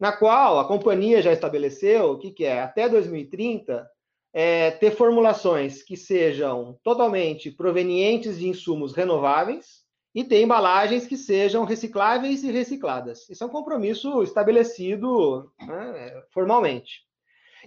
na 0.00 0.12
qual 0.12 0.58
a 0.58 0.66
companhia 0.66 1.20
já 1.20 1.32
estabeleceu 1.32 2.12
o 2.12 2.18
que, 2.18 2.30
que 2.30 2.44
é, 2.44 2.62
até 2.62 2.88
2030, 2.88 3.88
é, 4.32 4.70
ter 4.70 4.92
formulações 4.92 5.82
que 5.82 5.96
sejam 5.96 6.78
totalmente 6.82 7.50
provenientes 7.50 8.38
de 8.38 8.48
insumos 8.48 8.94
renováveis, 8.94 9.80
e 10.14 10.24
ter 10.24 10.42
embalagens 10.42 11.06
que 11.06 11.16
sejam 11.16 11.64
recicláveis 11.64 12.42
e 12.42 12.50
recicladas. 12.50 13.28
Isso 13.28 13.44
é 13.44 13.46
um 13.46 13.50
compromisso 13.50 14.22
estabelecido 14.22 15.52
né, 15.60 16.22
formalmente. 16.30 17.02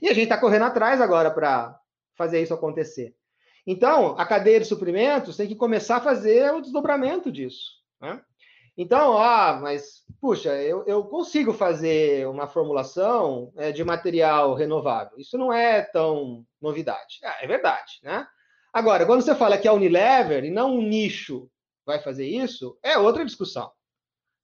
E 0.02 0.10
a 0.10 0.14
gente 0.14 0.24
está 0.24 0.38
correndo 0.38 0.66
atrás 0.66 1.00
agora 1.00 1.32
para 1.32 1.80
fazer 2.16 2.42
isso 2.42 2.54
acontecer. 2.54 3.16
Então, 3.66 4.16
a 4.18 4.26
cadeia 4.26 4.60
de 4.60 4.66
suprimentos 4.66 5.38
tem 5.38 5.48
que 5.48 5.56
começar 5.56 5.98
a 5.98 6.02
fazer 6.02 6.54
o 6.54 6.60
desdobramento 6.60 7.32
disso. 7.32 7.82
Né? 8.02 8.22
Então, 8.78 9.18
ah, 9.18 9.60
mas, 9.62 10.04
puxa, 10.20 10.50
eu, 10.62 10.84
eu 10.88 11.04
consigo 11.04 11.54
fazer 11.54 12.28
uma 12.28 12.48
formulação 12.48 13.52
é, 13.56 13.72
de 13.72 13.84
material 13.84 14.56
renovável. 14.56 15.18
Isso 15.20 15.38
não 15.38 15.54
é 15.54 15.82
tão 15.82 16.44
novidade. 16.60 17.20
Ah, 17.24 17.38
é 17.42 17.48
verdade, 17.48 18.00
né? 18.02 18.26
Agora, 18.74 19.06
quando 19.06 19.22
você 19.22 19.36
fala 19.36 19.58
que 19.58 19.68
é 19.68 19.72
Unilever 19.72 20.44
e 20.44 20.50
não 20.50 20.76
um 20.76 20.82
nicho 20.82 21.48
vai 21.86 22.00
fazer 22.02 22.26
isso, 22.26 22.78
é 22.82 22.98
outra 22.98 23.24
discussão. 23.24 23.72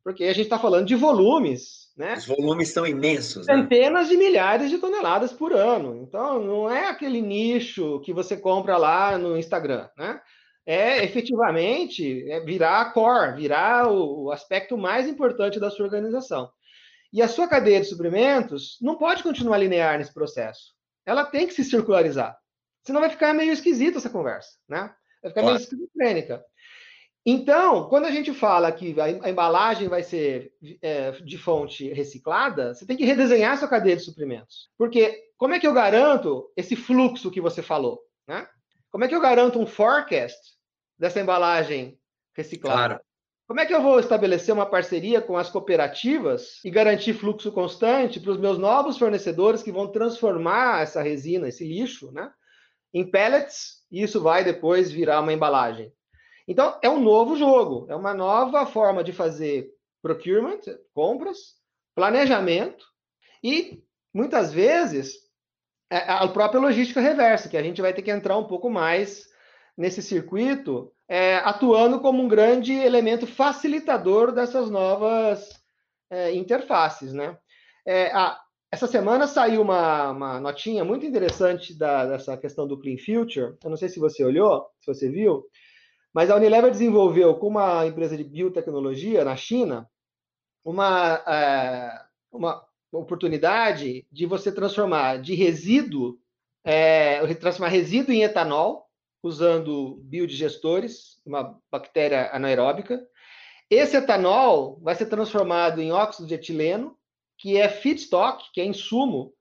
Porque 0.03 0.23
a 0.25 0.33
gente 0.33 0.45
está 0.45 0.59
falando 0.59 0.85
de 0.85 0.95
volumes, 0.95 1.91
né? 1.97 2.13
Os 2.13 2.25
volumes 2.25 2.69
são 2.69 2.85
imensos. 2.85 3.47
Né? 3.47 3.55
Centenas 3.55 4.07
né? 4.07 4.13
de 4.13 4.17
milhares 4.17 4.69
de 4.69 4.77
toneladas 4.77 5.33
por 5.33 5.53
ano. 5.53 5.97
Então, 6.03 6.39
não 6.39 6.69
é 6.69 6.87
aquele 6.87 7.21
nicho 7.21 7.99
que 8.01 8.13
você 8.13 8.37
compra 8.37 8.77
lá 8.77 9.17
no 9.17 9.37
Instagram, 9.37 9.89
né? 9.97 10.21
É 10.71 11.03
efetivamente 11.03 12.29
é 12.29 12.39
virar 12.41 12.81
a 12.81 12.91
core, 12.91 13.35
virar 13.35 13.91
o, 13.91 14.25
o 14.25 14.31
aspecto 14.31 14.77
mais 14.77 15.07
importante 15.07 15.59
da 15.59 15.71
sua 15.71 15.85
organização. 15.85 16.47
E 17.11 17.23
a 17.23 17.27
sua 17.27 17.47
cadeia 17.47 17.81
de 17.81 17.87
suprimentos 17.87 18.77
não 18.79 18.95
pode 18.95 19.23
continuar 19.23 19.57
linear 19.57 19.97
nesse 19.97 20.13
processo. 20.13 20.75
Ela 21.07 21.25
tem 21.25 21.47
que 21.47 21.55
se 21.55 21.63
circularizar. 21.63 22.37
Senão 22.83 23.01
vai 23.01 23.09
ficar 23.09 23.33
meio 23.33 23.51
esquisita 23.51 23.97
essa 23.97 24.11
conversa, 24.11 24.51
né? 24.69 24.93
Vai 25.23 25.31
ficar 25.31 25.41
claro. 25.41 25.55
meio 25.55 25.57
esquizofrênica. 25.57 26.45
Então, 27.25 27.89
quando 27.89 28.05
a 28.05 28.11
gente 28.11 28.31
fala 28.31 28.71
que 28.71 28.95
a 29.01 29.27
embalagem 29.27 29.87
vai 29.87 30.03
ser 30.03 30.53
é, 30.83 31.13
de 31.13 31.39
fonte 31.39 31.91
reciclada, 31.91 32.75
você 32.75 32.85
tem 32.85 32.95
que 32.95 33.05
redesenhar 33.05 33.57
sua 33.57 33.67
cadeia 33.67 33.95
de 33.95 34.03
suprimentos. 34.03 34.69
Porque 34.77 35.19
como 35.35 35.55
é 35.55 35.59
que 35.59 35.65
eu 35.65 35.73
garanto 35.73 36.47
esse 36.55 36.75
fluxo 36.75 37.31
que 37.31 37.41
você 37.41 37.63
falou? 37.63 37.99
Né? 38.27 38.47
Como 38.91 39.03
é 39.03 39.07
que 39.07 39.15
eu 39.15 39.21
garanto 39.21 39.59
um 39.59 39.65
forecast 39.65 40.58
dessa 40.99 41.21
embalagem 41.21 41.97
reciclada? 42.35 42.95
Claro. 42.95 43.01
Como 43.47 43.59
é 43.59 43.65
que 43.65 43.73
eu 43.73 43.81
vou 43.81 43.99
estabelecer 43.99 44.53
uma 44.53 44.65
parceria 44.65 45.21
com 45.21 45.35
as 45.35 45.49
cooperativas 45.49 46.63
e 46.63 46.69
garantir 46.69 47.13
fluxo 47.13 47.51
constante 47.51 48.19
para 48.19 48.31
os 48.31 48.37
meus 48.37 48.59
novos 48.59 48.95
fornecedores 48.95 49.63
que 49.63 49.71
vão 49.71 49.91
transformar 49.91 50.83
essa 50.83 51.01
resina, 51.01 51.47
esse 51.47 51.65
lixo, 51.65 52.11
né, 52.11 52.31
em 52.93 53.09
pellets 53.09 53.79
e 53.91 54.03
isso 54.03 54.21
vai 54.21 54.43
depois 54.43 54.91
virar 54.91 55.21
uma 55.21 55.33
embalagem? 55.33 55.91
Então, 56.47 56.77
é 56.81 56.89
um 56.89 56.99
novo 56.99 57.35
jogo, 57.35 57.87
é 57.89 57.95
uma 57.95 58.13
nova 58.13 58.65
forma 58.67 59.03
de 59.03 59.13
fazer 59.13 59.71
procurement, 60.01 60.61
compras, 60.93 61.55
planejamento 61.95 62.85
e, 63.43 63.83
muitas 64.13 64.53
vezes, 64.53 65.13
é, 65.91 65.97
a 65.97 66.27
própria 66.27 66.61
logística 66.61 67.01
reversa, 67.01 67.49
que 67.49 67.57
a 67.57 67.63
gente 67.63 67.81
vai 67.81 67.93
ter 67.93 68.03
que 68.03 68.11
entrar 68.11 68.37
um 68.37 68.45
pouco 68.45 68.69
mais 68.69 69.28
nesse 69.79 70.01
circuito, 70.01 70.91
é, 71.07 71.37
atuando 71.37 72.01
como 72.01 72.21
um 72.21 72.27
grande 72.27 72.73
elemento 72.73 73.25
facilitador 73.25 74.33
dessas 74.33 74.69
novas 74.69 75.49
é, 76.09 76.35
interfaces. 76.35 77.13
Né? 77.13 77.37
É, 77.87 78.11
a, 78.11 78.37
essa 78.69 78.87
semana 78.87 79.25
saiu 79.25 79.61
uma, 79.61 80.11
uma 80.11 80.39
notinha 80.41 80.83
muito 80.83 81.05
interessante 81.05 81.73
da, 81.73 82.05
dessa 82.05 82.35
questão 82.35 82.67
do 82.67 82.77
Clean 82.77 82.97
Future. 82.97 83.55
Eu 83.63 83.69
não 83.69 83.77
sei 83.77 83.87
se 83.87 84.01
você 84.01 84.21
olhou, 84.21 84.67
se 84.81 84.93
você 84.93 85.09
viu, 85.09 85.45
mas 86.13 86.29
a 86.29 86.35
Unilever 86.35 86.71
desenvolveu 86.71 87.35
com 87.35 87.47
uma 87.47 87.87
empresa 87.87 88.17
de 88.17 88.25
biotecnologia 88.25 89.23
na 89.23 89.37
China 89.37 89.89
uma, 90.61 91.23
é, 91.25 92.01
uma 92.33 92.61
oportunidade 92.91 94.05
de 94.11 94.25
você 94.25 94.51
transformar 94.51 95.21
de 95.21 95.35
resíduo, 95.35 96.19
é, 96.65 97.33
transformar 97.35 97.69
resíduo 97.69 98.13
em 98.13 98.23
etanol, 98.23 98.88
usando 99.21 99.99
biodigestores, 100.03 101.19
uma 101.25 101.57
bactéria 101.71 102.29
anaeróbica. 102.33 103.01
Esse 103.69 103.97
etanol 103.97 104.79
vai 104.81 104.95
ser 104.95 105.05
transformado 105.07 105.81
em 105.81 105.91
óxido 105.91 106.27
de 106.27 106.33
etileno, 106.33 106.97
que 107.37 107.57
é 107.57 107.69
feedstock, 107.69 108.51
que 108.53 108.61
é 108.61 108.65
insumo 108.65 109.33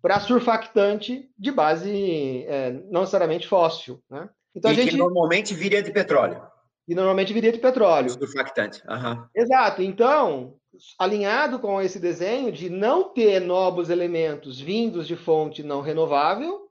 para 0.00 0.20
surfactante 0.20 1.30
de 1.38 1.50
base 1.50 2.44
é, 2.46 2.72
não 2.90 3.00
necessariamente 3.00 3.46
fóssil. 3.46 4.02
Né? 4.10 4.28
Então, 4.54 4.70
e 4.70 4.74
a 4.74 4.76
gente... 4.76 4.90
que 4.90 4.96
normalmente 4.96 5.54
viria 5.54 5.82
de 5.82 5.92
petróleo. 5.92 6.42
E 6.86 6.94
normalmente 6.94 7.32
viria 7.32 7.52
de 7.52 7.58
petróleo. 7.58 8.10
Surfactante. 8.10 8.82
Uhum. 8.88 9.24
Exato. 9.34 9.82
Então, 9.82 10.56
alinhado 10.98 11.58
com 11.58 11.80
esse 11.80 12.00
desenho 12.00 12.50
de 12.50 12.68
não 12.68 13.12
ter 13.12 13.40
novos 13.40 13.88
elementos 13.88 14.60
vindos 14.60 15.06
de 15.06 15.16
fonte 15.16 15.62
não 15.62 15.80
renovável 15.80 16.68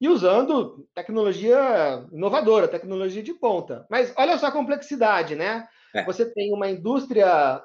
e 0.00 0.08
usando 0.08 0.88
tecnologia 0.94 2.06
inovadora, 2.10 2.66
tecnologia 2.66 3.22
de 3.22 3.34
ponta. 3.34 3.86
Mas 3.90 4.12
olha 4.16 4.38
só 4.38 4.46
a 4.46 4.52
complexidade, 4.52 5.36
né? 5.36 5.68
É. 5.94 6.04
Você 6.04 6.24
tem 6.24 6.52
uma 6.54 6.70
indústria 6.70 7.62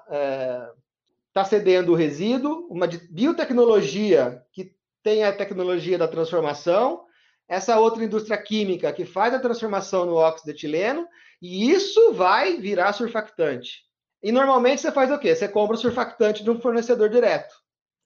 está 1.29 1.41
é, 1.41 1.43
cedendo 1.45 1.93
o 1.93 1.95
resíduo, 1.95 2.67
uma 2.69 2.87
biotecnologia 3.09 4.43
que 4.51 4.75
tem 5.01 5.23
a 5.23 5.31
tecnologia 5.31 5.97
da 5.97 6.07
transformação, 6.07 7.05
essa 7.47 7.79
outra 7.79 8.03
indústria 8.03 8.37
química 8.37 8.91
que 8.91 9.05
faz 9.05 9.33
a 9.33 9.39
transformação 9.39 10.05
no 10.05 10.15
óxido 10.15 10.51
de 10.51 10.57
etileno, 10.57 11.07
e 11.41 11.71
isso 11.71 12.13
vai 12.13 12.57
virar 12.57 12.91
surfactante. 12.91 13.85
E 14.21 14.31
normalmente 14.31 14.81
você 14.81 14.91
faz 14.91 15.11
o 15.11 15.19
quê? 15.19 15.35
Você 15.35 15.47
compra 15.47 15.75
o 15.75 15.79
surfactante 15.79 16.43
de 16.43 16.49
um 16.49 16.59
fornecedor 16.59 17.07
direto. 17.09 17.53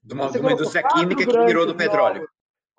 De 0.03 0.13
uma, 0.13 0.29
uma 0.29 0.51
indústria 0.51 0.83
química 0.83 1.25
que 1.25 1.45
virou 1.45 1.65
do 1.65 1.75
petróleo. 1.75 2.27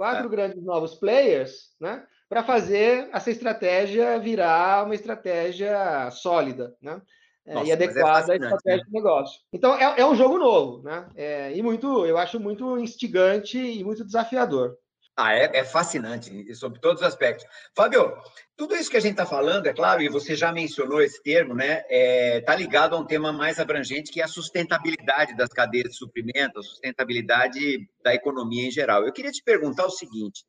Quatro 0.00 0.28
é. 0.28 0.30
grandes 0.30 0.64
novos 0.64 0.94
players, 0.94 1.74
né? 1.78 2.02
Para 2.26 2.42
fazer 2.42 3.10
essa 3.12 3.30
estratégia 3.30 4.18
virar 4.18 4.86
uma 4.86 4.94
estratégia 4.94 6.10
sólida, 6.10 6.74
né? 6.80 7.02
É, 7.44 7.52
Nossa, 7.52 7.66
e 7.66 7.70
é 7.70 7.74
adequada 7.74 8.32
é 8.32 8.32
à 8.32 8.36
estratégia 8.36 8.78
né? 8.78 8.84
de 8.86 8.92
negócio. 8.92 9.40
Então 9.52 9.74
é, 9.74 10.00
é, 10.00 10.06
um 10.06 10.14
jogo 10.14 10.38
novo, 10.38 10.82
né? 10.82 11.06
É, 11.14 11.54
e 11.54 11.62
muito, 11.62 12.06
eu 12.06 12.16
acho 12.16 12.40
muito 12.40 12.78
instigante 12.78 13.58
e 13.58 13.84
muito 13.84 14.02
desafiador. 14.02 14.74
Ah, 15.14 15.34
é, 15.34 15.58
é, 15.58 15.64
fascinante, 15.64 16.54
sobre 16.54 16.80
todos 16.80 17.02
os 17.02 17.06
aspectos. 17.06 17.44
Fábio, 17.76 18.16
tudo 18.60 18.76
isso 18.76 18.90
que 18.90 18.96
a 18.98 19.00
gente 19.00 19.12
está 19.12 19.24
falando, 19.24 19.68
é 19.68 19.72
claro, 19.72 20.02
e 20.02 20.10
você 20.10 20.36
já 20.36 20.52
mencionou 20.52 21.00
esse 21.00 21.22
termo, 21.22 21.54
né? 21.54 21.78
Está 21.78 21.86
é, 21.88 22.40
tá 22.42 22.54
ligado 22.54 22.94
a 22.94 22.98
um 22.98 23.06
tema 23.06 23.32
mais 23.32 23.58
abrangente, 23.58 24.12
que 24.12 24.20
é 24.20 24.24
a 24.24 24.28
sustentabilidade 24.28 25.34
das 25.34 25.48
cadeias 25.48 25.88
de 25.88 25.96
suprimento, 25.96 26.58
a 26.58 26.62
sustentabilidade 26.62 27.88
da 28.04 28.14
economia 28.14 28.68
em 28.68 28.70
geral. 28.70 29.06
Eu 29.06 29.14
queria 29.14 29.32
te 29.32 29.42
perguntar 29.42 29.86
o 29.86 29.90
seguinte: 29.90 30.44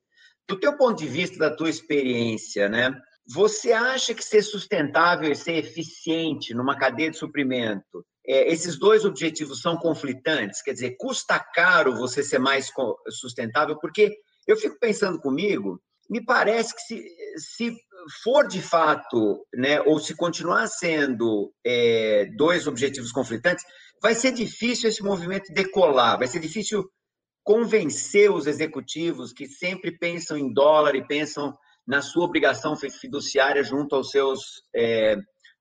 do 0.46 0.60
teu 0.60 0.76
ponto 0.76 0.98
de 0.98 1.08
vista, 1.08 1.40
da 1.40 1.56
tua 1.56 1.70
experiência, 1.70 2.68
né? 2.68 2.94
Você 3.34 3.72
acha 3.72 4.14
que 4.14 4.26
ser 4.26 4.42
sustentável 4.42 5.32
e 5.32 5.36
ser 5.36 5.54
eficiente 5.54 6.54
numa 6.54 6.78
cadeia 6.78 7.12
de 7.12 7.18
suprimento, 7.18 8.06
é, 8.28 8.52
esses 8.52 8.78
dois 8.78 9.06
objetivos 9.06 9.62
são 9.62 9.78
conflitantes? 9.78 10.62
Quer 10.62 10.74
dizer, 10.74 10.98
custa 10.98 11.40
caro 11.40 11.96
você 11.96 12.22
ser 12.22 12.40
mais 12.40 12.70
sustentável? 13.08 13.80
Porque 13.80 14.14
eu 14.46 14.58
fico 14.58 14.78
pensando 14.82 15.18
comigo, 15.18 15.82
me 16.12 16.22
parece 16.22 16.76
que 16.76 16.82
se, 16.82 17.06
se 17.38 17.78
for 18.22 18.46
de 18.46 18.62
fato, 18.62 19.48
né, 19.56 19.80
ou 19.84 19.98
se 19.98 20.14
continuar 20.14 20.68
sendo 20.68 21.54
é, 21.66 22.26
dois 22.36 22.68
objetivos 22.68 23.14
conflitantes, 23.14 23.64
vai 24.02 24.14
ser 24.14 24.34
difícil 24.34 24.90
esse 24.90 25.02
movimento 25.02 25.54
decolar, 25.54 26.18
vai 26.18 26.28
ser 26.28 26.42
difícil 26.42 26.84
convencer 27.46 28.30
os 28.30 28.46
executivos 28.46 29.32
que 29.32 29.48
sempre 29.48 29.98
pensam 29.98 30.38
em 30.38 30.54
dólar 30.54 30.96
e 30.96 31.08
pensam 31.08 31.58
na 31.88 32.02
sua 32.02 32.26
obrigação 32.26 32.76
fiduciária 32.76 33.64
junto 33.64 33.96
aos 33.96 34.12
seus, 34.12 34.64
é, 34.76 35.16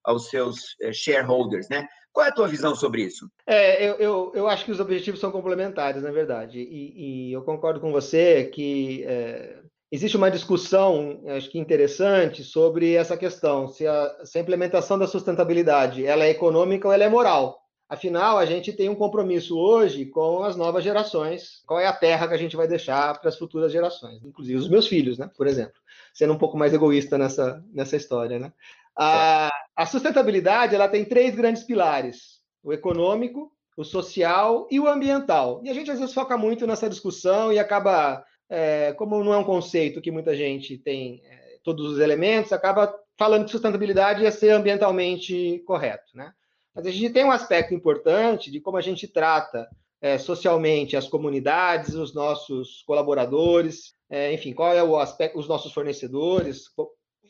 aos 0.04 0.30
seus 0.30 0.74
é, 0.82 0.92
shareholders, 0.92 1.68
né? 1.68 1.86
Qual 2.12 2.26
é 2.26 2.30
a 2.30 2.34
tua 2.34 2.48
visão 2.48 2.74
sobre 2.74 3.04
isso? 3.04 3.30
É, 3.46 3.88
eu, 3.88 3.94
eu, 3.94 4.32
eu 4.34 4.48
acho 4.48 4.64
que 4.64 4.72
os 4.72 4.80
objetivos 4.80 5.20
são 5.20 5.30
complementares, 5.30 6.02
na 6.02 6.10
verdade, 6.10 6.58
e, 6.58 7.28
e 7.28 7.32
eu 7.32 7.42
concordo 7.42 7.80
com 7.80 7.92
você 7.92 8.46
que 8.46 9.04
é, 9.04 9.60
existe 9.90 10.16
uma 10.16 10.30
discussão, 10.30 11.20
acho 11.36 11.50
que 11.50 11.58
interessante, 11.58 12.44
sobre 12.44 12.94
essa 12.94 13.16
questão, 13.16 13.68
se 13.68 13.86
a, 13.86 14.24
se 14.24 14.38
a 14.38 14.40
implementação 14.40 14.98
da 14.98 15.06
sustentabilidade 15.06 16.06
ela 16.06 16.24
é 16.24 16.30
econômica 16.30 16.88
ou 16.88 16.94
ela 16.94 17.04
é 17.04 17.08
moral. 17.08 17.60
Afinal, 17.88 18.38
a 18.38 18.46
gente 18.46 18.72
tem 18.72 18.88
um 18.88 18.94
compromisso 18.94 19.58
hoje 19.58 20.06
com 20.06 20.44
as 20.44 20.54
novas 20.56 20.84
gerações. 20.84 21.60
Qual 21.66 21.80
é 21.80 21.88
a 21.88 21.92
terra 21.92 22.28
que 22.28 22.34
a 22.34 22.38
gente 22.38 22.54
vai 22.54 22.68
deixar 22.68 23.18
para 23.20 23.28
as 23.28 23.36
futuras 23.36 23.72
gerações? 23.72 24.22
Inclusive 24.24 24.56
os 24.60 24.68
meus 24.68 24.86
filhos, 24.86 25.18
né? 25.18 25.28
Por 25.36 25.48
exemplo. 25.48 25.74
Sendo 26.14 26.32
um 26.32 26.38
pouco 26.38 26.56
mais 26.56 26.72
egoísta 26.72 27.18
nessa, 27.18 27.60
nessa 27.72 27.96
história, 27.96 28.38
né? 28.38 28.52
A, 28.96 29.50
a 29.74 29.86
sustentabilidade 29.86 30.72
ela 30.74 30.86
tem 30.86 31.04
três 31.04 31.34
grandes 31.34 31.64
pilares: 31.64 32.40
o 32.62 32.72
econômico, 32.72 33.50
o 33.76 33.82
social 33.82 34.68
e 34.70 34.78
o 34.78 34.86
ambiental. 34.86 35.60
E 35.64 35.70
a 35.70 35.74
gente 35.74 35.90
às 35.90 35.98
vezes 35.98 36.14
foca 36.14 36.38
muito 36.38 36.68
nessa 36.68 36.88
discussão 36.88 37.52
e 37.52 37.58
acaba, 37.58 38.22
é, 38.50 38.92
como 38.94 39.22
não 39.22 39.32
é 39.32 39.38
um 39.38 39.44
conceito 39.44 40.00
que 40.00 40.10
muita 40.10 40.34
gente 40.34 40.76
tem 40.76 41.22
é, 41.24 41.58
todos 41.62 41.92
os 41.92 42.00
elementos, 42.00 42.52
acaba 42.52 42.92
falando 43.16 43.44
que 43.44 43.50
sustentabilidade 43.52 44.26
é 44.26 44.30
ser 44.30 44.50
ambientalmente 44.50 45.62
correto, 45.66 46.10
né? 46.14 46.32
Mas 46.74 46.86
a 46.86 46.90
gente 46.90 47.12
tem 47.12 47.24
um 47.24 47.30
aspecto 47.30 47.74
importante 47.74 48.50
de 48.50 48.60
como 48.60 48.76
a 48.76 48.80
gente 48.80 49.06
trata 49.06 49.68
é, 50.00 50.18
socialmente 50.18 50.96
as 50.96 51.08
comunidades, 51.08 51.94
os 51.94 52.14
nossos 52.14 52.82
colaboradores, 52.86 53.94
é, 54.08 54.32
enfim, 54.32 54.52
qual 54.52 54.72
é 54.72 54.82
o 54.82 54.98
aspecto, 54.98 55.38
os 55.38 55.46
nossos 55.46 55.72
fornecedores, 55.72 56.64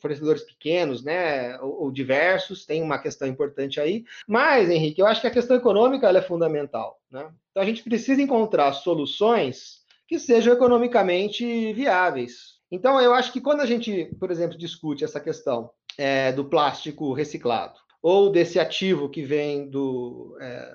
fornecedores 0.00 0.42
pequenos, 0.42 1.02
né, 1.02 1.58
ou, 1.60 1.84
ou, 1.84 1.90
diversos, 1.90 2.64
tem 2.64 2.82
uma 2.82 2.98
questão 2.98 3.28
importante 3.28 3.80
aí. 3.80 4.04
Mas, 4.26 4.70
Henrique, 4.70 5.00
eu 5.00 5.06
acho 5.06 5.20
que 5.20 5.26
a 5.26 5.32
questão 5.32 5.56
econômica 5.56 6.08
é 6.08 6.22
fundamental, 6.22 6.98
né? 7.10 7.30
Então 7.50 7.62
a 7.62 7.66
gente 7.66 7.82
precisa 7.82 8.22
encontrar 8.22 8.72
soluções 8.72 9.79
que 10.10 10.18
sejam 10.18 10.52
economicamente 10.52 11.72
viáveis. 11.72 12.58
Então, 12.68 13.00
eu 13.00 13.14
acho 13.14 13.32
que 13.32 13.40
quando 13.40 13.60
a 13.60 13.66
gente, 13.66 14.06
por 14.18 14.28
exemplo, 14.28 14.58
discute 14.58 15.04
essa 15.04 15.20
questão 15.20 15.70
é, 15.96 16.32
do 16.32 16.44
plástico 16.44 17.12
reciclado, 17.12 17.78
ou 18.02 18.28
desse 18.28 18.58
ativo 18.58 19.08
que 19.08 19.22
vem 19.22 19.70
do, 19.70 20.36
é, 20.40 20.72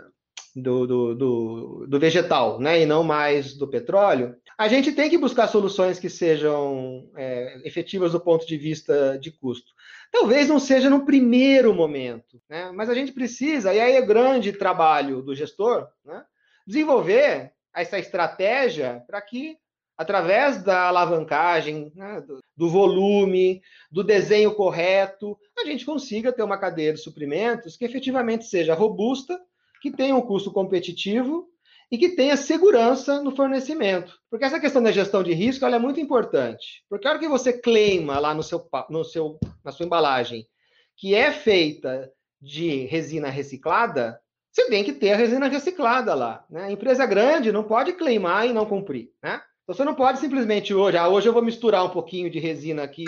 do, 0.55 0.87
do, 0.87 1.15
do, 1.15 1.85
do, 1.85 1.99
vegetal, 1.99 2.61
né, 2.61 2.81
e 2.81 2.85
não 2.85 3.03
mais 3.03 3.53
do 3.57 3.67
petróleo, 3.67 4.37
a 4.57 4.69
gente 4.69 4.93
tem 4.93 5.09
que 5.09 5.17
buscar 5.17 5.47
soluções 5.47 5.99
que 5.99 6.09
sejam 6.09 7.05
é, 7.17 7.59
efetivas 7.65 8.13
do 8.13 8.21
ponto 8.21 8.47
de 8.47 8.57
vista 8.57 9.19
de 9.19 9.31
custo. 9.31 9.73
Talvez 10.13 10.47
não 10.47 10.59
seja 10.59 10.89
no 10.89 11.05
primeiro 11.05 11.73
momento, 11.73 12.41
né, 12.49 12.71
mas 12.73 12.89
a 12.89 12.93
gente 12.93 13.11
precisa, 13.11 13.73
e 13.73 13.81
aí 13.81 13.97
é 13.97 14.01
grande 14.01 14.53
trabalho 14.53 15.21
do 15.21 15.35
gestor, 15.35 15.89
né, 16.05 16.23
desenvolver 16.65 17.53
essa 17.75 18.00
estratégia 18.00 19.03
para 19.08 19.22
que 19.22 19.58
através 19.98 20.62
da 20.62 20.88
alavancagem, 20.88 21.91
né, 21.96 22.22
do, 22.22 22.39
do, 22.55 22.70
volume, 22.70 23.62
do 23.89 24.03
desenho 24.03 24.53
correto, 24.53 25.38
a 25.58 25.65
gente 25.65 25.86
consiga 25.86 26.34
ter 26.34 26.44
uma 26.44 26.58
cadeia 26.58 26.94
de 26.94 27.00
suprimentos 27.00 27.77
que 27.77 27.86
efetivamente 27.86 28.46
seja 28.46 28.74
robusta, 28.74 29.39
que 29.82 29.91
tenha 29.91 30.15
um 30.15 30.22
custo 30.22 30.51
competitivo 30.51 31.48
e 31.91 31.98
que 31.98 32.10
tenha 32.10 32.36
segurança 32.36 33.22
no 33.22 33.36
fornecimento. 33.36 34.20
Porque 34.29 34.44
essa 34.44 34.60
questão 34.60 34.82
da 34.82 34.91
gestão 34.91 35.24
de 35.24 35.34
risco 35.34 35.65
é 35.65 35.79
muito 35.79 36.00
importante. 36.00 36.84
Porque 36.89 37.08
a 37.08 37.12
hora 37.12 37.20
que 37.20 37.27
você 37.27 37.53
claima 37.53 38.20
lá 38.20 38.34
no 38.34 38.44
seu, 38.44 38.67
no 38.89 39.03
seu, 39.03 39.39
na 39.63 39.72
sua 39.72 39.86
embalagem 39.86 40.46
que 40.98 41.14
é 41.14 41.31
feita 41.31 42.11
de 42.42 42.85
resina 42.85 43.29
reciclada, 43.29 44.20
você 44.55 44.70
tem 44.70 44.85
que 44.85 44.94
ter 44.94 45.11
a 45.11 45.18
resina 45.18 45.50
reciclada 45.50 46.15
lá. 46.15 46.46
Né? 46.50 46.63
A 46.63 46.72
empresa 46.72 47.05
grande 47.05 47.51
não 47.51 47.61
pode 47.61 47.91
claimar 47.91 48.48
e 48.48 48.53
não 48.53 48.65
cumprir. 48.65 49.11
Né? 49.22 49.41
Então, 49.63 49.75
você 49.75 49.83
não 49.83 49.94
pode 49.94 50.20
simplesmente 50.20 50.74
hoje, 50.74 50.96
ah, 50.96 51.09
hoje 51.09 51.27
eu 51.27 51.33
vou 51.33 51.41
misturar 51.41 51.83
um 51.83 51.89
pouquinho 51.89 52.29
de 52.29 52.39
resina 52.39 52.83
aqui 52.83 53.03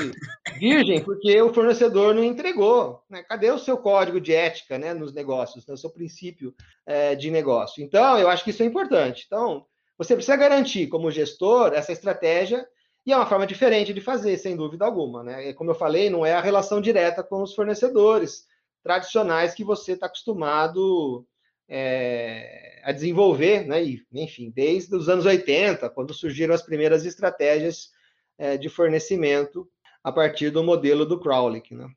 virgem, 0.60 1.02
porque 1.02 1.42
o 1.42 1.54
fornecedor 1.54 2.14
não 2.14 2.24
entregou. 2.24 3.02
Né? 3.10 3.24
Cadê 3.24 3.50
o 3.50 3.58
seu 3.58 3.78
código 3.78 4.20
de 4.20 4.34
ética 4.34 4.78
né, 4.78 4.94
nos 4.94 5.14
negócios, 5.14 5.66
né? 5.66 5.74
o 5.74 5.78
seu 5.78 5.90
princípio 5.90 6.54
é, 6.86 7.16
de 7.16 7.32
negócio? 7.32 7.82
Então, 7.82 8.20
eu 8.20 8.28
acho 8.28 8.44
que 8.44 8.50
isso 8.50 8.62
é 8.62 8.66
importante. 8.66 9.24
Então, 9.26 9.66
você 9.98 10.16
precisa 10.16 10.36
garantir, 10.36 10.88
como 10.88 11.10
gestor, 11.10 11.72
essa 11.74 11.94
estratégia, 11.94 12.68
e 13.06 13.14
é 13.14 13.16
uma 13.16 13.26
forma 13.26 13.48
diferente 13.48 13.94
de 13.94 14.02
fazer, 14.02 14.38
sem 14.38 14.58
dúvida 14.58 14.84
alguma. 14.84 15.24
Né? 15.24 15.54
Como 15.54 15.72
eu 15.72 15.76
falei, 15.76 16.10
não 16.10 16.26
é 16.26 16.34
a 16.34 16.42
relação 16.42 16.82
direta 16.82 17.24
com 17.24 17.42
os 17.42 17.56
fornecedores 17.56 18.46
tradicionais 18.84 19.54
que 19.54 19.64
você 19.64 19.94
está 19.94 20.08
acostumado 20.08 21.26
é, 21.70 22.82
a 22.84 22.92
desenvolver, 22.92 23.66
né? 23.68 23.84
E, 23.84 24.06
enfim, 24.14 24.52
desde 24.56 24.96
os 24.96 25.10
anos 25.10 25.26
80, 25.26 25.90
quando 25.90 26.14
surgiram 26.14 26.54
as 26.56 26.62
primeiras 26.62 27.06
estratégias 27.06 27.90
é, 28.38 28.58
de 28.58 28.70
fornecimento 28.70 29.68
a 30.04 30.12
partir 30.12 30.50
do 30.50 30.64
modelo 30.64 31.06
do 31.06 31.20
Crowley. 31.20 31.64
Né? 31.72 31.88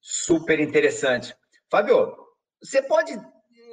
Super 0.00 0.58
interessante. 0.58 1.34
Fábio, 1.70 2.16
você 2.62 2.82
pode, 2.82 3.12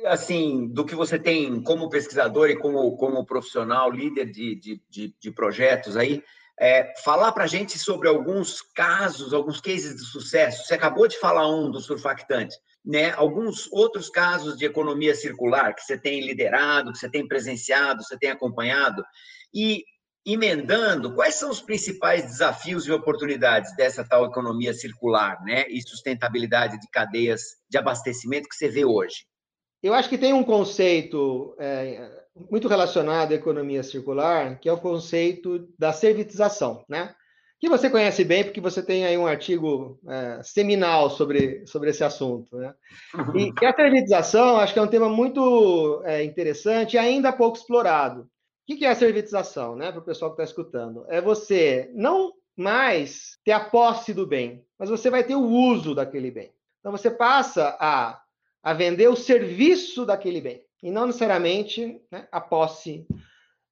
assim, 0.06 0.68
do 0.68 0.86
que 0.86 0.94
você 0.94 1.18
tem 1.18 1.62
como 1.64 1.90
pesquisador 1.90 2.50
e 2.50 2.58
como, 2.58 2.96
como 2.98 3.26
profissional, 3.26 3.90
líder 3.90 4.26
de, 4.26 4.56
de, 4.56 4.82
de, 4.90 5.16
de 5.20 5.32
projetos 5.32 5.98
aí, 5.98 6.24
é, 6.60 6.94
falar 7.04 7.32
para 7.32 7.46
a 7.46 7.48
gente 7.48 7.80
sobre 7.80 8.08
alguns 8.08 8.62
casos, 8.62 9.34
alguns 9.34 9.60
cases 9.60 9.96
de 9.96 10.06
sucesso. 10.06 10.68
Você 10.68 10.76
acabou 10.76 11.08
de 11.08 11.18
falar 11.18 11.50
um 11.50 11.72
do 11.72 11.80
surfactante 11.80 12.56
né, 12.84 13.12
alguns 13.12 13.72
outros 13.72 14.10
casos 14.10 14.58
de 14.58 14.66
economia 14.66 15.14
circular 15.14 15.74
que 15.76 15.84
você 15.84 15.98
tem 15.98 16.22
liderado, 16.22 16.92
que 16.92 16.98
você 16.98 17.10
tem 17.10 17.28
presenciado, 17.28 18.04
você 18.04 18.18
tem 18.18 18.32
acompanhado, 18.32 19.04
e 19.54 19.84
emendando, 20.26 21.16
quais 21.16 21.36
são 21.36 21.50
os 21.50 21.62
principais 21.62 22.24
desafios 22.24 22.86
e 22.86 22.92
oportunidades 22.92 23.76
dessa 23.76 24.04
tal 24.04 24.26
economia 24.26 24.74
circular, 24.74 25.44
né, 25.44 25.66
e 25.68 25.82
sustentabilidade 25.82 26.80
de 26.80 26.88
cadeias 26.90 27.42
de 27.70 27.78
abastecimento 27.78 28.48
que 28.48 28.56
você 28.56 28.70
vê 28.70 28.86
hoje? 28.86 29.26
Eu 29.82 29.96
acho 29.96 30.10
que 30.10 30.18
tem 30.18 30.32
um 30.32 30.44
conceito 30.44 31.56
é, 31.60 32.08
muito 32.50 32.68
relacionado 32.68 33.32
à 33.32 33.36
economia 33.36 33.82
circular, 33.82 34.60
que 34.60 34.70
é 34.70 34.74
o 34.74 34.80
conceito 34.80 35.68
da 35.78 35.92
servitização, 35.92 36.86
né? 36.88 37.16
Que 37.62 37.70
você 37.70 37.92
conhece 37.92 38.24
bem, 38.26 38.44
porque 38.44 38.60
você 38.60 38.82
tem 38.82 39.06
aí 39.06 39.16
um 39.16 39.28
artigo 39.28 40.00
é, 40.10 40.42
seminal 40.42 41.12
sobre, 41.12 41.64
sobre 41.68 41.92
esse 41.92 42.04
assunto. 42.04 42.58
Né? 42.58 42.74
E, 43.36 43.54
e, 43.62 43.66
a 43.66 43.76
servitização, 43.76 44.58
acho 44.58 44.74
que 44.74 44.80
é 44.80 44.82
um 44.82 44.88
tema 44.88 45.08
muito 45.08 46.02
é, 46.04 46.24
interessante 46.24 46.96
e 46.96 46.98
ainda 46.98 47.32
pouco 47.32 47.60
explorado. 47.60 48.22
O 48.24 48.28
que, 48.66 48.78
que 48.78 48.86
é 48.86 48.90
a 48.90 48.96
servitização, 48.96 49.76
né, 49.76 49.92
para 49.92 50.02
o 50.02 50.04
pessoal 50.04 50.32
que 50.32 50.42
está 50.42 50.44
escutando? 50.44 51.06
É 51.08 51.22
você 51.22 51.92
não 51.94 52.34
mais 52.58 53.38
ter 53.46 53.52
a 53.52 53.60
posse 53.60 54.12
do 54.12 54.26
bem, 54.26 54.66
mas 54.80 54.90
você 54.90 55.12
vai 55.12 55.24
ter 55.24 55.36
o 55.36 55.48
uso 55.48 55.94
daquele 55.94 56.32
bem. 56.32 56.52
Então, 56.80 56.92
você 56.92 57.12
passa 57.12 57.78
a, 57.80 58.20
a 58.64 58.74
vender 58.74 59.08
o 59.08 59.16
serviço 59.16 60.04
daquele 60.04 60.42
bem, 60.42 60.66
e 60.82 60.90
não 60.90 61.06
necessariamente 61.06 62.02
né, 62.12 62.28
a 62.32 62.42
posse 62.42 63.06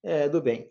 é, 0.04 0.30
do 0.30 0.41
bem. 0.41 0.69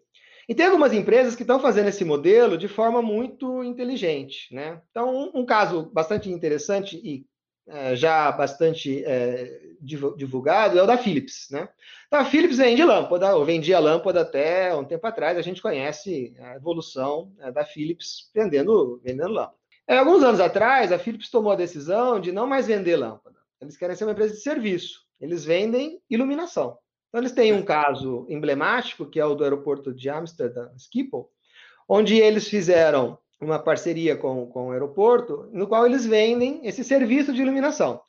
E 0.48 0.54
tem 0.54 0.64
algumas 0.64 0.94
empresas 0.94 1.36
que 1.36 1.42
estão 1.42 1.60
fazendo 1.60 1.88
esse 1.88 2.04
modelo 2.04 2.56
de 2.56 2.68
forma 2.68 3.02
muito 3.02 3.62
inteligente. 3.62 4.52
Né? 4.54 4.80
Então, 4.90 5.14
um, 5.14 5.40
um 5.40 5.46
caso 5.46 5.90
bastante 5.92 6.30
interessante 6.30 6.96
e 7.04 7.26
é, 7.68 7.94
já 7.94 8.32
bastante 8.32 9.04
é, 9.04 9.60
divulgado 9.80 10.78
é 10.78 10.82
o 10.82 10.86
da 10.86 10.96
Philips. 10.96 11.48
Né? 11.50 11.68
Então, 12.06 12.20
a 12.20 12.24
Philips 12.24 12.56
vende 12.56 12.82
lâmpada, 12.82 13.36
ou 13.36 13.44
vendia 13.44 13.78
lâmpada 13.78 14.22
até 14.22 14.74
um 14.74 14.86
tempo 14.86 15.06
atrás, 15.06 15.36
a 15.36 15.42
gente 15.42 15.60
conhece 15.60 16.34
a 16.40 16.56
evolução 16.56 17.30
é, 17.40 17.52
da 17.52 17.66
Philips 17.66 18.30
vendendo, 18.34 18.98
vendendo 19.04 19.32
lâmpada. 19.32 19.58
É, 19.86 19.98
alguns 19.98 20.22
anos 20.22 20.40
atrás, 20.40 20.92
a 20.92 20.98
Philips 20.98 21.30
tomou 21.30 21.52
a 21.52 21.56
decisão 21.56 22.18
de 22.18 22.32
não 22.32 22.46
mais 22.46 22.66
vender 22.66 22.96
lâmpada. 22.96 23.36
Eles 23.60 23.76
querem 23.76 23.94
ser 23.94 24.04
uma 24.04 24.12
empresa 24.12 24.34
de 24.34 24.40
serviço. 24.40 25.00
Eles 25.20 25.44
vendem 25.44 26.00
iluminação. 26.08 26.78
Então, 27.08 27.20
eles 27.20 27.32
têm 27.32 27.52
um 27.52 27.62
caso 27.62 28.26
emblemático, 28.28 29.06
que 29.06 29.18
é 29.18 29.24
o 29.24 29.34
do 29.34 29.44
aeroporto 29.44 29.94
de 29.94 30.10
Amsterdam, 30.10 30.70
Schiphol, 30.76 31.30
onde 31.88 32.18
eles 32.18 32.48
fizeram 32.48 33.18
uma 33.40 33.58
parceria 33.58 34.16
com, 34.16 34.46
com 34.46 34.68
o 34.68 34.72
aeroporto, 34.72 35.48
no 35.52 35.66
qual 35.66 35.86
eles 35.86 36.04
vendem 36.04 36.66
esse 36.66 36.84
serviço 36.84 37.32
de 37.32 37.40
iluminação. 37.40 38.00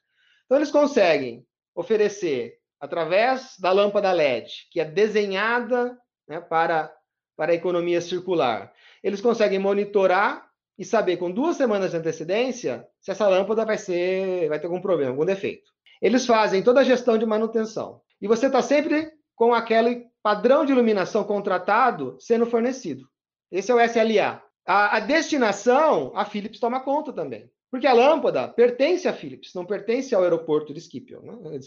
Então, 0.45 0.57
eles 0.57 0.71
conseguem 0.71 1.45
oferecer, 1.73 2.57
através 2.79 3.55
da 3.59 3.71
lâmpada 3.71 4.11
LED, 4.11 4.67
que 4.71 4.79
é 4.79 4.85
desenhada 4.85 5.97
né, 6.27 6.41
para, 6.41 6.93
para 7.37 7.51
a 7.53 7.55
economia 7.55 8.01
circular, 8.01 8.73
eles 9.03 9.21
conseguem 9.21 9.59
monitorar 9.59 10.49
e 10.77 10.85
saber 10.85 11.17
com 11.17 11.31
duas 11.31 11.57
semanas 11.57 11.91
de 11.91 11.97
antecedência 11.97 12.87
se 13.01 13.11
essa 13.11 13.27
lâmpada 13.27 13.65
vai 13.65 13.77
ser 13.77 14.47
vai 14.47 14.59
ter 14.59 14.67
algum 14.67 14.81
problema, 14.81 15.11
algum 15.11 15.25
defeito. 15.25 15.69
Eles 16.01 16.25
fazem 16.25 16.63
toda 16.63 16.79
a 16.79 16.85
gestão 16.85 17.17
de 17.17 17.25
manutenção. 17.25 18.01
E 18.21 18.27
você 18.27 18.47
está 18.47 18.61
sempre 18.61 19.11
com 19.35 19.53
aquele 19.53 20.07
padrão 20.21 20.65
de 20.65 20.71
iluminação 20.71 21.23
contratado 21.23 22.17
sendo 22.19 22.45
fornecido. 22.45 23.07
Esse 23.51 23.71
é 23.71 23.75
o 23.75 23.81
SLA. 23.81 24.43
A, 24.65 24.97
a 24.97 24.99
destinação, 24.99 26.11
a 26.15 26.25
Philips 26.25 26.59
toma 26.59 26.81
conta 26.81 27.13
também. 27.13 27.49
Porque 27.71 27.87
a 27.87 27.93
lâmpada 27.93 28.47
pertence 28.47 29.07
à 29.07 29.13
Philips, 29.13 29.53
não 29.53 29.65
pertence 29.65 30.13
ao 30.13 30.23
aeroporto 30.23 30.73
de 30.73 30.81
Schiphol. 30.81 31.21
Né? 31.21 31.59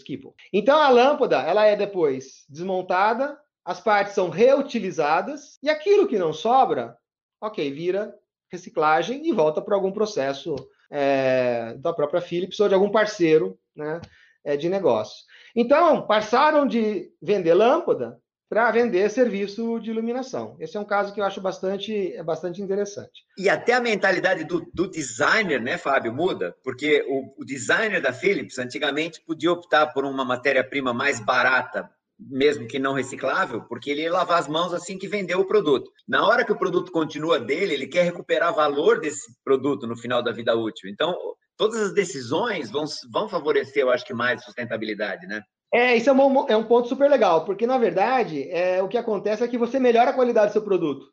Então 0.51 0.77
a 0.77 0.89
lâmpada 0.89 1.41
ela 1.41 1.65
é 1.65 1.75
depois 1.75 2.45
desmontada, 2.49 3.37
as 3.63 3.79
partes 3.79 4.13
são 4.13 4.29
reutilizadas 4.29 5.57
e 5.63 5.69
aquilo 5.69 6.07
que 6.07 6.19
não 6.19 6.33
sobra, 6.33 6.97
ok, 7.41 7.71
vira 7.71 8.13
reciclagem 8.51 9.25
e 9.25 9.31
volta 9.31 9.61
para 9.61 9.75
algum 9.75 9.91
processo 9.91 10.55
é, 10.91 11.73
da 11.79 11.93
própria 11.93 12.21
Philips 12.21 12.59
ou 12.59 12.67
de 12.67 12.75
algum 12.75 12.91
parceiro 12.91 13.57
né, 13.75 14.01
é, 14.43 14.57
de 14.57 14.67
negócio. 14.67 15.23
Então, 15.55 16.05
passaram 16.07 16.65
de 16.65 17.11
vender 17.21 17.53
lâmpada 17.53 18.19
para 18.53 18.69
vender 18.69 19.09
serviço 19.09 19.79
de 19.79 19.89
iluminação. 19.89 20.55
Esse 20.59 20.77
é 20.77 20.79
um 20.79 20.85
caso 20.85 21.11
que 21.11 21.19
eu 21.19 21.25
acho 21.25 21.41
bastante, 21.41 22.13
é 22.13 22.21
bastante 22.21 22.61
interessante. 22.61 23.23
E 23.35 23.49
até 23.49 23.73
a 23.73 23.81
mentalidade 23.81 24.43
do, 24.43 24.69
do 24.71 24.87
designer, 24.87 25.59
né, 25.59 25.75
Fábio, 25.75 26.13
muda, 26.13 26.55
porque 26.63 27.03
o, 27.09 27.41
o 27.41 27.43
designer 27.43 27.99
da 27.99 28.13
Philips 28.13 28.59
antigamente 28.59 29.21
podia 29.25 29.51
optar 29.51 29.87
por 29.87 30.05
uma 30.05 30.23
matéria-prima 30.23 30.93
mais 30.93 31.19
barata, 31.19 31.89
mesmo 32.19 32.67
que 32.67 32.77
não 32.77 32.93
reciclável, 32.93 33.61
porque 33.63 33.89
ele 33.89 34.03
ia 34.03 34.11
lavar 34.11 34.37
as 34.37 34.47
mãos 34.47 34.71
assim 34.71 34.99
que 34.99 35.07
vendeu 35.07 35.39
o 35.39 35.47
produto. 35.47 35.89
Na 36.07 36.23
hora 36.27 36.45
que 36.45 36.51
o 36.51 36.57
produto 36.57 36.91
continua 36.91 37.39
dele, 37.39 37.73
ele 37.73 37.87
quer 37.87 38.03
recuperar 38.03 38.53
valor 38.53 38.99
desse 38.99 39.33
produto 39.43 39.87
no 39.87 39.97
final 39.97 40.21
da 40.21 40.31
vida 40.31 40.55
útil. 40.55 40.91
Então, 40.91 41.17
todas 41.57 41.81
as 41.81 41.93
decisões 41.93 42.71
vão, 42.71 42.85
vão 43.11 43.29
favorecer, 43.29 43.83
eu 43.83 43.91
acho 43.91 44.05
que 44.05 44.13
mais 44.13 44.43
sustentabilidade, 44.43 45.27
né? 45.27 45.41
É, 45.73 45.95
isso 45.95 46.09
é 46.09 46.13
um, 46.13 46.49
é 46.49 46.55
um 46.55 46.63
ponto 46.63 46.87
super 46.87 47.09
legal, 47.09 47.45
porque 47.45 47.65
na 47.65 47.79
verdade 47.79 48.47
é, 48.49 48.81
o 48.81 48.87
que 48.87 48.97
acontece 48.97 49.43
é 49.43 49.47
que 49.47 49.57
você 49.57 49.79
melhora 49.79 50.11
a 50.11 50.13
qualidade 50.13 50.47
do 50.47 50.53
seu 50.53 50.61
produto. 50.61 51.07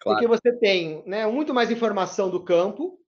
Claro. 0.00 0.18
Porque 0.18 0.26
você 0.26 0.52
tem 0.58 1.02
né, 1.06 1.26
muito 1.26 1.54
mais 1.54 1.70
informação 1.70 2.28
do 2.28 2.42
campo, 2.42 2.98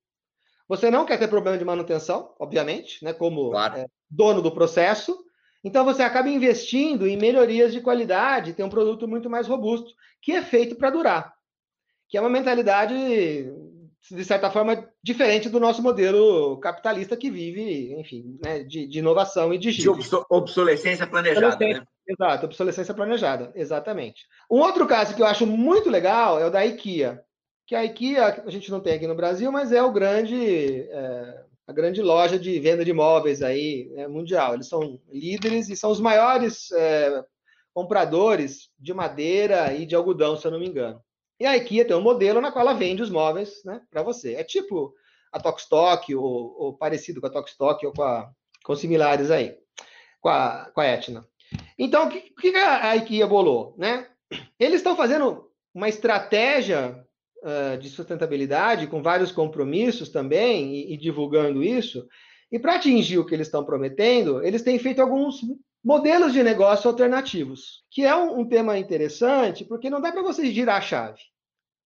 você 0.68 0.90
não 0.90 1.04
quer 1.04 1.18
ter 1.18 1.28
problema 1.28 1.58
de 1.58 1.64
manutenção, 1.64 2.34
obviamente, 2.38 3.04
né, 3.04 3.12
como 3.12 3.50
claro. 3.50 3.78
é, 3.78 3.86
dono 4.08 4.40
do 4.40 4.52
processo. 4.52 5.16
Então 5.64 5.84
você 5.84 6.02
acaba 6.02 6.28
investindo 6.28 7.06
em 7.06 7.16
melhorias 7.16 7.72
de 7.72 7.80
qualidade, 7.80 8.52
tem 8.52 8.64
um 8.64 8.70
produto 8.70 9.08
muito 9.08 9.28
mais 9.28 9.48
robusto, 9.48 9.92
que 10.22 10.32
é 10.32 10.42
feito 10.42 10.76
para 10.76 10.90
durar. 10.90 11.34
Que 12.08 12.16
é 12.16 12.20
uma 12.20 12.30
mentalidade 12.30 12.94
de 14.10 14.24
certa 14.24 14.50
forma, 14.50 14.88
diferente 15.02 15.48
do 15.48 15.60
nosso 15.60 15.82
modelo 15.82 16.58
capitalista 16.58 17.16
que 17.16 17.30
vive, 17.30 17.94
enfim, 17.98 18.38
né, 18.44 18.62
de, 18.62 18.86
de, 18.86 18.98
inovação 18.98 19.52
e 19.52 19.58
de 19.58 19.72
De 19.72 19.88
obsolescência 20.30 21.06
planejada. 21.06 21.46
Obsolescência, 21.46 21.80
né? 21.80 21.86
Exato, 22.08 22.46
obsolescência 22.46 22.94
planejada, 22.94 23.52
exatamente. 23.54 24.26
Um 24.50 24.60
outro 24.60 24.86
caso 24.86 25.14
que 25.14 25.22
eu 25.22 25.26
acho 25.26 25.46
muito 25.46 25.90
legal 25.90 26.38
é 26.38 26.46
o 26.46 26.50
da 26.50 26.64
IKEA, 26.64 27.22
que 27.66 27.74
a 27.74 27.84
IKEA 27.84 28.44
a 28.46 28.50
gente 28.50 28.70
não 28.70 28.80
tem 28.80 28.94
aqui 28.94 29.06
no 29.06 29.14
Brasil, 29.14 29.50
mas 29.50 29.72
é 29.72 29.82
o 29.82 29.92
grande, 29.92 30.82
é, 30.82 31.44
a 31.66 31.72
grande 31.72 32.00
loja 32.00 32.38
de 32.38 32.58
venda 32.60 32.84
de 32.84 32.92
móveis 32.92 33.42
aí 33.42 33.92
é, 33.96 34.06
mundial. 34.06 34.54
Eles 34.54 34.68
são 34.68 35.00
líderes 35.10 35.68
e 35.68 35.76
são 35.76 35.90
os 35.90 36.00
maiores 36.00 36.70
é, 36.70 37.24
compradores 37.74 38.70
de 38.78 38.94
madeira 38.94 39.74
e 39.74 39.84
de 39.84 39.96
algodão, 39.96 40.36
se 40.36 40.46
eu 40.46 40.52
não 40.52 40.60
me 40.60 40.68
engano. 40.68 41.02
E 41.38 41.46
a 41.46 41.56
IKEA 41.56 41.84
tem 41.84 41.96
um 41.96 42.02
modelo 42.02 42.40
na 42.40 42.50
qual 42.50 42.66
ela 42.66 42.78
vende 42.78 43.02
os 43.02 43.10
móveis 43.10 43.62
né, 43.64 43.80
para 43.90 44.02
você. 44.02 44.34
É 44.34 44.44
tipo 44.44 44.94
a 45.32 45.40
Tokstok, 45.40 46.14
ou, 46.14 46.56
ou, 46.58 46.76
parecido 46.76 47.20
com 47.20 47.26
a 47.26 47.30
Tokstok, 47.30 47.86
ou 47.86 47.92
com, 47.92 48.02
a, 48.02 48.30
com 48.64 48.74
similares 48.74 49.30
aí, 49.30 49.54
com 50.20 50.28
a, 50.28 50.70
com 50.74 50.80
a 50.80 50.86
Etna. 50.86 51.26
Então, 51.78 52.06
o 52.06 52.10
que, 52.10 52.20
que 52.20 52.56
a 52.56 52.96
IKEA 52.96 53.26
bolou? 53.26 53.74
Né? 53.76 54.08
Eles 54.58 54.76
estão 54.76 54.96
fazendo 54.96 55.50
uma 55.74 55.88
estratégia 55.88 57.04
uh, 57.42 57.76
de 57.78 57.90
sustentabilidade, 57.90 58.86
com 58.86 59.02
vários 59.02 59.30
compromissos 59.30 60.08
também, 60.08 60.74
e, 60.74 60.94
e 60.94 60.96
divulgando 60.96 61.62
isso. 61.62 62.06
E 62.50 62.58
para 62.58 62.76
atingir 62.76 63.18
o 63.18 63.26
que 63.26 63.34
eles 63.34 63.48
estão 63.48 63.64
prometendo, 63.64 64.42
eles 64.42 64.62
têm 64.62 64.78
feito 64.78 65.02
alguns 65.02 65.40
Modelos 65.86 66.32
de 66.32 66.42
negócio 66.42 66.90
alternativos, 66.90 67.84
que 67.92 68.04
é 68.04 68.12
um, 68.12 68.40
um 68.40 68.48
tema 68.48 68.76
interessante, 68.76 69.64
porque 69.64 69.88
não 69.88 70.00
dá 70.00 70.10
para 70.10 70.20
você 70.20 70.50
girar 70.50 70.78
a 70.78 70.80
chave. 70.80 71.20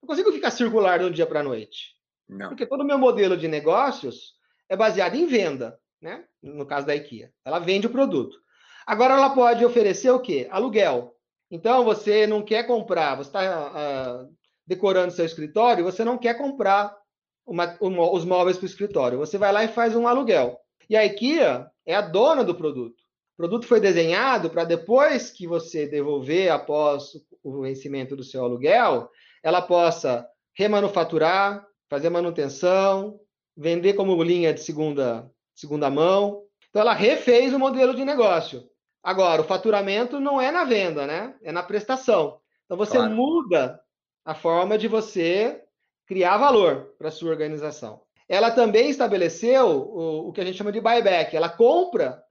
Não 0.00 0.06
consigo 0.06 0.32
ficar 0.32 0.50
circular 0.50 1.02
um 1.02 1.10
dia 1.10 1.26
para 1.26 1.40
a 1.40 1.42
noite. 1.42 1.94
Não. 2.26 2.48
Porque 2.48 2.64
todo 2.64 2.80
o 2.80 2.86
meu 2.86 2.96
modelo 2.96 3.36
de 3.36 3.46
negócios 3.46 4.36
é 4.70 4.74
baseado 4.74 5.16
em 5.16 5.26
venda, 5.26 5.78
né? 6.00 6.24
No 6.42 6.64
caso 6.64 6.86
da 6.86 6.96
IKEA. 6.96 7.30
Ela 7.44 7.58
vende 7.58 7.88
o 7.88 7.90
produto. 7.90 8.38
Agora 8.86 9.12
ela 9.12 9.34
pode 9.34 9.62
oferecer 9.66 10.10
o 10.10 10.18
quê? 10.18 10.48
Aluguel. 10.50 11.14
Então 11.50 11.84
você 11.84 12.26
não 12.26 12.42
quer 12.42 12.66
comprar, 12.66 13.16
você 13.16 13.28
está 13.28 13.40
uh, 13.40 13.72
ah, 13.76 14.26
decorando 14.66 15.12
seu 15.12 15.26
escritório, 15.26 15.84
você 15.84 16.06
não 16.06 16.16
quer 16.16 16.38
comprar 16.38 16.96
uma, 17.44 17.76
uma, 17.78 18.10
os 18.10 18.24
móveis 18.24 18.56
para 18.56 18.64
o 18.64 18.70
escritório. 18.70 19.18
Você 19.18 19.36
vai 19.36 19.52
lá 19.52 19.62
e 19.62 19.68
faz 19.68 19.94
um 19.94 20.08
aluguel. 20.08 20.58
E 20.88 20.96
a 20.96 21.04
IKEA 21.04 21.70
é 21.84 21.94
a 21.94 22.00
dona 22.00 22.42
do 22.42 22.54
produto. 22.54 22.99
O 23.40 23.48
produto 23.48 23.66
foi 23.66 23.80
desenhado 23.80 24.50
para 24.50 24.64
depois 24.64 25.30
que 25.30 25.46
você 25.46 25.86
devolver 25.86 26.52
após 26.52 27.12
o 27.42 27.62
vencimento 27.62 28.14
do 28.14 28.22
seu 28.22 28.44
aluguel, 28.44 29.08
ela 29.42 29.62
possa 29.62 30.28
remanufaturar, 30.52 31.66
fazer 31.88 32.10
manutenção, 32.10 33.18
vender 33.56 33.94
como 33.94 34.22
linha 34.22 34.52
de 34.52 34.60
segunda, 34.60 35.26
segunda 35.54 35.88
mão. 35.88 36.42
Então, 36.68 36.82
ela 36.82 36.92
refez 36.92 37.54
o 37.54 37.58
modelo 37.58 37.94
de 37.94 38.04
negócio. 38.04 38.62
Agora, 39.02 39.40
o 39.40 39.46
faturamento 39.46 40.20
não 40.20 40.38
é 40.38 40.50
na 40.50 40.64
venda, 40.64 41.06
né? 41.06 41.34
É 41.42 41.50
na 41.50 41.62
prestação. 41.62 42.38
Então, 42.66 42.76
você 42.76 42.98
claro. 42.98 43.10
muda 43.10 43.80
a 44.22 44.34
forma 44.34 44.76
de 44.76 44.86
você 44.86 45.64
criar 46.06 46.36
valor 46.36 46.92
para 46.98 47.08
a 47.08 47.10
sua 47.10 47.30
organização. 47.30 48.02
Ela 48.28 48.50
também 48.50 48.90
estabeleceu 48.90 49.66
o, 49.66 50.28
o 50.28 50.32
que 50.34 50.42
a 50.42 50.44
gente 50.44 50.58
chama 50.58 50.70
de 50.70 50.80
buyback. 50.82 51.34
Ela 51.34 51.48
compra 51.48 52.22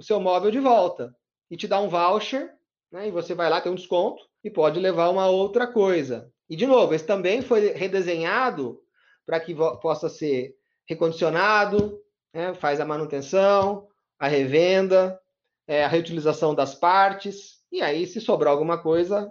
o 0.00 0.02
seu 0.02 0.18
móvel 0.18 0.50
de 0.50 0.58
volta 0.58 1.14
e 1.50 1.58
te 1.58 1.68
dá 1.68 1.78
um 1.78 1.88
voucher, 1.88 2.54
né? 2.90 3.08
E 3.08 3.10
você 3.10 3.34
vai 3.34 3.50
lá, 3.50 3.60
tem 3.60 3.70
um 3.70 3.74
desconto 3.74 4.24
e 4.42 4.50
pode 4.50 4.80
levar 4.80 5.10
uma 5.10 5.28
outra 5.28 5.66
coisa. 5.66 6.32
E, 6.48 6.56
de 6.56 6.66
novo, 6.66 6.94
esse 6.94 7.04
também 7.04 7.42
foi 7.42 7.72
redesenhado 7.72 8.80
para 9.26 9.38
que 9.38 9.54
possa 9.54 10.08
ser 10.08 10.54
recondicionado, 10.88 12.00
né? 12.32 12.54
faz 12.54 12.80
a 12.80 12.86
manutenção, 12.86 13.88
a 14.18 14.26
revenda, 14.26 15.20
é, 15.68 15.84
a 15.84 15.88
reutilização 15.88 16.54
das 16.54 16.74
partes, 16.74 17.58
e 17.70 17.82
aí, 17.82 18.06
se 18.06 18.22
sobrar 18.22 18.52
alguma 18.52 18.78
coisa, 18.78 19.30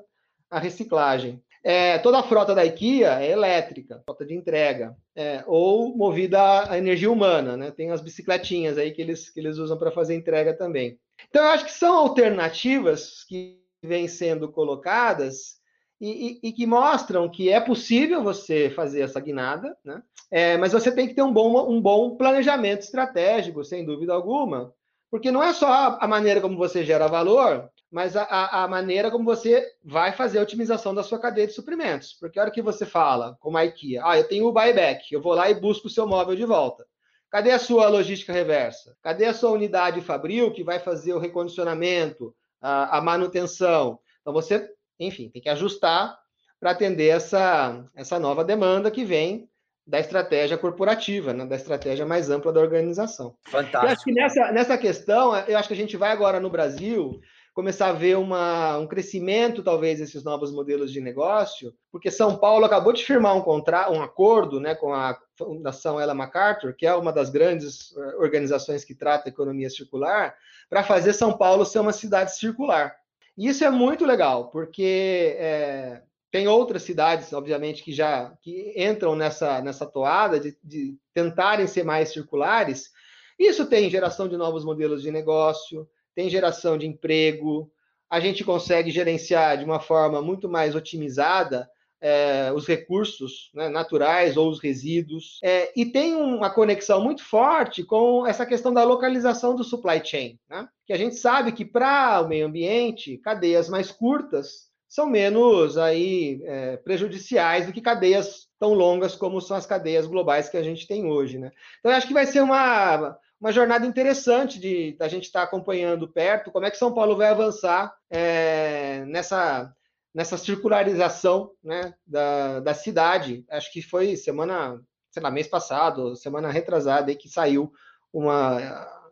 a 0.52 0.60
reciclagem. 0.60 1.44
É, 1.64 1.98
toda 2.00 2.20
a 2.20 2.24
frota 2.24 2.56
da 2.56 2.66
IKEA 2.66 3.20
é 3.20 3.32
elétrica, 3.32 4.02
frota 4.06 4.26
de 4.26 4.34
entrega, 4.34 4.96
é, 5.16 5.44
ou 5.46 5.96
movida 5.96 6.72
a 6.72 6.78
energia 6.78 7.12
humana, 7.12 7.58
né? 7.58 7.72
Tem 7.72 7.92
as 7.92 8.02
bicicletinhas 8.02 8.78
aí 8.78 8.92
que 8.92 9.02
eles, 9.02 9.30
que 9.30 9.40
eles 9.40 9.58
usam 9.58 9.78
para 9.78 9.92
fazer 9.92 10.16
entrega 10.16 10.56
também. 10.56 10.98
Então, 11.28 11.44
eu 11.44 11.50
acho 11.50 11.66
que 11.66 11.72
são 11.74 11.98
alternativas 11.98 13.26
que 13.26 13.60
vêm 13.84 14.08
sendo 14.08 14.50
colocadas 14.52 15.60
e, 16.00 16.40
e, 16.44 16.50
e, 16.50 16.54
que 16.54 16.66
mostram 16.66 17.30
que 17.30 17.50
é 17.50 17.60
possível 17.60 18.24
você 18.24 18.70
fazer 18.70 19.02
essa 19.02 19.20
guinada, 19.20 19.76
né? 19.84 20.02
É, 20.32 20.58
mas 20.58 20.72
você 20.72 20.92
tem 20.92 21.08
que 21.08 21.14
ter 21.14 21.24
um 21.24 21.34
bom, 21.34 21.70
um 21.70 21.82
bom 21.82 22.16
planejamento 22.16 22.82
estratégico, 22.82 23.66
sem 23.66 23.86
dúvida 23.86 24.14
alguma, 24.14 24.74
porque 25.12 25.32
não 25.32 25.44
é 25.44 25.52
só 25.52 25.98
a 26.00 26.08
maneira 26.08 26.40
como 26.40 26.58
você 26.58 26.86
gera 26.86 27.08
valor, 27.08 27.70
mas 27.92 28.16
a, 28.16 28.64
a, 28.64 28.68
maneira 28.68 29.10
como 29.10 29.26
você 29.26 29.66
vai 29.84 30.12
fazer 30.12 30.38
a 30.38 30.44
otimização 30.44 30.94
da 30.94 31.02
sua 31.02 31.20
cadeia 31.20 31.48
de 31.48 31.54
suprimentos. 31.54 32.14
Porque 32.14 32.38
a 32.38 32.44
hora 32.44 32.52
que 32.52 32.62
você 32.62 32.86
fala, 32.86 33.36
como 33.40 33.58
a 33.58 33.66
IKEA, 33.66 34.02
ah, 34.06 34.18
eu 34.18 34.28
tenho 34.28 34.46
o 34.46 34.54
buyback, 34.54 35.12
eu 35.12 35.22
vou 35.22 35.34
lá 35.34 35.50
e 35.50 35.60
busco 35.60 35.88
o 35.88 35.90
seu 35.90 36.08
móvel 36.08 36.36
de 36.36 36.46
volta. 36.46 36.86
Cadê 37.32 37.52
a 37.52 37.60
sua 37.60 37.88
logística 37.90 38.34
reversa? 38.34 38.96
Cadê 39.02 39.26
a 39.26 39.34
sua 39.34 39.52
unidade 39.52 40.02
fabril 40.02 40.52
que 40.52 40.64
vai 40.64 40.80
fazer 40.80 41.14
o 41.14 41.20
recondicionamento, 41.20 42.36
a, 42.62 42.98
a 42.98 43.02
manutenção? 43.02 44.00
Então 44.22 44.34
você, 44.34 44.70
enfim, 45.00 45.30
tem 45.30 45.42
que 45.42 45.50
ajustar 45.50 46.18
para 46.60 46.72
atender 46.72 47.08
essa, 47.08 47.86
essa 47.96 48.20
nova 48.20 48.44
demanda 48.44 48.92
que 48.92 49.06
vem 49.06 49.50
da 49.86 50.00
estratégia 50.00 50.58
corporativa, 50.58 51.34
né? 51.34 51.46
da 51.46 51.56
estratégia 51.56 52.06
mais 52.06 52.30
ampla 52.30 52.54
da 52.54 52.60
organização. 52.60 53.36
Fantástico. 53.48 53.86
Eu 53.86 53.90
acho 53.90 54.04
que 54.04 54.12
nessa, 54.12 54.52
nessa 54.52 54.78
questão, 54.78 55.36
eu 55.36 55.58
acho 55.58 55.68
que 55.68 55.74
a 55.74 55.78
gente 55.78 55.98
vai 55.98 56.12
agora 56.12 56.40
no 56.40 56.50
Brasil 56.50 57.20
começar 57.54 57.90
a 57.90 57.94
ver 57.94 58.18
uma, 58.18 58.78
um 58.78 58.88
crescimento, 58.88 59.64
talvez, 59.64 60.00
desses 60.00 60.24
novos 60.24 60.52
modelos 60.52 60.92
de 60.92 61.02
negócio, 61.02 61.74
porque 61.92 62.10
São 62.10 62.38
Paulo 62.38 62.66
acabou 62.66 62.94
de 62.94 63.04
firmar 63.04 63.36
um, 63.36 63.42
contra, 63.42 63.92
um 63.92 64.02
acordo 64.02 64.60
né, 64.60 64.76
com 64.76 64.94
a 64.94 65.18
Fundação 65.38 66.00
Ella 66.00 66.14
MacArthur, 66.14 66.74
que 66.74 66.86
é 66.86 66.94
uma 66.94 67.12
das 67.12 67.30
grandes 67.30 67.96
eh, 67.98 68.16
organizações 68.18 68.84
que 68.86 68.96
trata 68.96 69.28
a 69.28 69.32
economia 69.32 69.70
circular, 69.70 70.36
para 70.70 70.84
fazer 70.84 71.14
São 71.14 71.38
Paulo 71.38 71.66
ser 71.66 71.80
uma 71.80 71.94
cidade 71.94 72.36
circular. 72.36 72.96
E 73.38 73.48
isso 73.48 73.64
é 73.64 73.70
muito 73.70 74.06
legal, 74.06 74.50
porque 74.50 75.36
é, 75.38 76.02
tem 76.32 76.48
outras 76.48 76.84
cidades, 76.84 77.32
obviamente, 77.34 77.84
que 77.84 77.92
já 77.92 78.32
que 78.42 78.74
entram 78.76 79.16
nessa, 79.16 79.62
nessa 79.62 79.86
toada 79.86 80.40
de, 80.40 80.58
de 80.64 80.98
tentarem 81.14 81.66
ser 81.66 81.84
mais 81.84 82.10
circulares. 82.10 82.92
Isso 83.38 83.66
tem 83.66 83.90
geração 83.90 84.28
de 84.28 84.38
novos 84.38 84.64
modelos 84.66 85.02
de 85.02 85.10
negócio, 85.10 85.88
tem 86.20 86.30
geração 86.30 86.78
de 86.78 86.86
emprego, 86.86 87.72
a 88.10 88.20
gente 88.20 88.44
consegue 88.44 88.92
gerenciar 88.92 89.58
de 89.58 89.64
uma 89.64 89.80
forma 89.80 90.22
muito 90.22 90.50
mais 90.50 90.76
otimizada 90.76 91.66
é, 92.02 92.52
os 92.54 92.68
recursos 92.68 93.50
né, 93.54 93.70
naturais 93.70 94.36
ou 94.36 94.50
os 94.50 94.60
resíduos. 94.60 95.40
É, 95.42 95.72
e 95.74 95.86
tem 95.86 96.16
uma 96.16 96.50
conexão 96.50 97.02
muito 97.02 97.24
forte 97.24 97.86
com 97.86 98.28
essa 98.28 98.46
questão 98.46 98.74
da 98.74 98.84
localização 98.84 99.56
do 99.56 99.64
supply 99.64 100.02
chain, 100.04 100.38
né? 100.50 100.68
que 100.86 100.92
a 100.92 100.98
gente 100.98 101.16
sabe 101.16 101.54
que 101.54 101.64
para 101.64 102.20
o 102.20 102.28
meio 102.28 102.48
ambiente, 102.48 103.18
cadeias 103.20 103.70
mais 103.70 103.90
curtas 103.90 104.68
são 104.90 105.08
menos 105.08 105.78
aí, 105.78 106.42
é, 106.44 106.76
prejudiciais 106.76 107.66
do 107.66 107.72
que 107.72 107.80
cadeias 107.80 108.50
tão 108.60 108.74
longas 108.74 109.16
como 109.16 109.40
são 109.40 109.56
as 109.56 109.66
cadeias 109.66 110.06
globais 110.06 110.50
que 110.50 110.58
a 110.58 110.64
gente 110.64 110.86
tem 110.86 111.06
hoje. 111.06 111.38
Né? 111.38 111.50
Então, 111.80 111.94
acho 111.94 112.08
que 112.08 112.14
vai 112.14 112.26
ser 112.26 112.42
uma, 112.42 113.18
uma 113.40 113.52
jornada 113.52 113.86
interessante 113.86 114.60
de 114.60 114.96
a 115.00 115.08
gente 115.08 115.26
estar 115.26 115.42
tá 115.42 115.46
acompanhando 115.46 116.08
perto 116.08 116.52
como 116.52 116.66
é 116.66 116.72
que 116.72 116.78
São 116.78 116.94
Paulo 116.94 117.16
vai 117.16 117.30
avançar 117.30 117.96
é, 118.10 119.04
nessa 119.06 119.74
nessa 120.14 120.38
circularização 120.38 121.52
né, 121.64 121.94
da, 122.06 122.60
da 122.60 122.74
cidade. 122.74 123.46
Acho 123.50 123.72
que 123.72 123.82
foi 123.82 124.16
semana, 124.16 124.82
sei 125.12 125.22
lá, 125.22 125.30
mês 125.30 125.48
passado, 125.48 126.16
semana 126.16 126.52
retrasada, 126.52 127.12
aí 127.12 127.16
que 127.16 127.30
saiu 127.30 127.72
uma, 128.12 128.58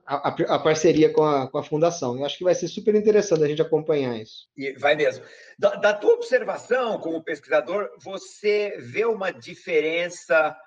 a, 0.05 0.29
a, 0.29 0.59
parceria 0.59 1.11
com 1.13 1.23
a, 1.23 1.47
com 1.49 1.57
a 1.57 1.63
fundação. 1.63 2.17
Eu 2.17 2.25
acho 2.25 2.37
que 2.37 2.43
vai 2.43 2.55
ser 2.55 2.67
super 2.67 2.95
interessante 2.95 3.43
a 3.43 3.47
gente 3.47 3.61
acompanhar 3.61 4.17
isso. 4.17 4.47
E 4.57 4.73
vai 4.73 4.95
mesmo. 4.95 5.23
Da, 5.57 5.75
da 5.75 5.93
tua 5.93 6.13
observação 6.13 6.99
como 6.99 7.23
pesquisador, 7.23 7.89
você 7.99 8.75
vê 8.79 9.05
uma 9.05 9.31
diferença 9.31 10.57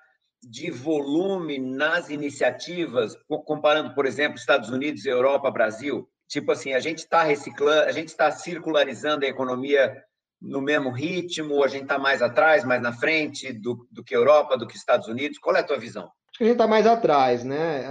de 0.43 0.71
volume 0.71 1.59
nas 1.59 2.09
iniciativas, 2.09 3.15
comparando, 3.45 3.93
por 3.93 4.05
exemplo, 4.05 4.37
Estados 4.37 4.69
Unidos, 4.69 5.05
Europa, 5.05 5.51
Brasil? 5.51 6.07
Tipo 6.27 6.51
assim, 6.51 6.73
a 6.73 6.79
gente 6.79 6.99
está 6.99 7.23
reciclando, 7.23 7.83
a 7.83 7.91
gente 7.91 8.07
está 8.07 8.31
circularizando 8.31 9.25
a 9.25 9.29
economia 9.29 10.01
no 10.41 10.61
mesmo 10.61 10.89
ritmo? 10.89 11.63
A 11.63 11.67
gente 11.67 11.83
está 11.83 11.99
mais 11.99 12.21
atrás, 12.21 12.63
mais 12.63 12.81
na 12.81 12.93
frente 12.93 13.53
do, 13.53 13.87
do 13.91 14.03
que 14.03 14.15
Europa, 14.15 14.57
do 14.57 14.65
que 14.65 14.75
Estados 14.75 15.07
Unidos? 15.07 15.37
Qual 15.37 15.55
é 15.55 15.59
a 15.59 15.63
tua 15.63 15.77
visão? 15.77 16.09
Acho 16.31 16.37
que 16.37 16.43
a 16.45 16.47
gente 16.47 16.55
está 16.55 16.67
mais 16.67 16.87
atrás, 16.87 17.43
né? 17.43 17.85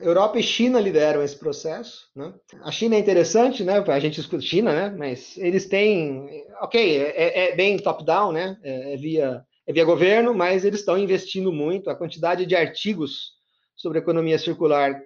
Uh, 0.00 0.04
Europa 0.04 0.38
e 0.38 0.42
China 0.42 0.80
lideram 0.80 1.22
esse 1.22 1.38
processo, 1.38 2.08
né? 2.14 2.34
A 2.64 2.72
China 2.72 2.96
é 2.96 2.98
interessante, 2.98 3.62
né? 3.62 3.78
A 3.78 4.00
gente 4.00 4.20
escuta 4.20 4.42
China, 4.42 4.72
né? 4.72 4.94
Mas 4.98 5.38
eles 5.38 5.66
têm, 5.66 6.44
ok, 6.60 6.98
é, 7.00 7.52
é 7.52 7.56
bem 7.56 7.78
top-down, 7.78 8.32
né? 8.32 8.58
É, 8.64 8.94
é, 8.94 8.96
via, 8.96 9.42
é 9.68 9.72
via 9.72 9.84
governo, 9.84 10.32
mas 10.32 10.64
eles 10.64 10.80
estão 10.80 10.96
investindo 10.96 11.52
muito. 11.52 11.90
A 11.90 11.94
quantidade 11.94 12.46
de 12.46 12.56
artigos 12.56 13.34
sobre 13.76 13.98
economia 13.98 14.38
circular 14.38 14.98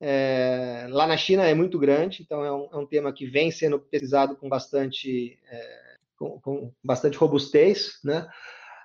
é, 0.00 0.86
lá 0.88 1.06
na 1.06 1.18
China 1.18 1.46
é 1.46 1.52
muito 1.52 1.78
grande, 1.78 2.22
então 2.22 2.42
é 2.42 2.50
um, 2.50 2.68
é 2.72 2.76
um, 2.78 2.86
tema 2.86 3.12
que 3.12 3.26
vem 3.26 3.50
sendo 3.50 3.78
pesquisado 3.78 4.34
com 4.34 4.48
bastante 4.48 5.38
é, 5.50 5.96
com, 6.18 6.40
com 6.40 6.72
bastante 6.82 7.18
robustez, 7.18 7.98
né? 8.02 8.26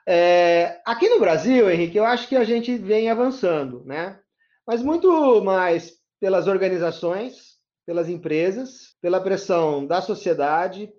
É, 0.05 0.81
aqui 0.85 1.07
no 1.07 1.19
Brasil, 1.19 1.69
Henrique, 1.71 1.97
eu 1.97 2.05
acho 2.05 2.27
que 2.27 2.35
a 2.35 2.43
gente 2.43 2.75
vem 2.77 3.09
avançando, 3.09 3.85
né? 3.85 4.19
Mas 4.67 4.83
muito 4.83 5.41
mais 5.41 5.93
pelas 6.19 6.47
organizações, 6.47 7.57
pelas 7.85 8.09
empresas, 8.09 8.97
pela 9.01 9.21
pressão 9.21 9.87
da 9.87 10.01
sociedade, 10.01 10.91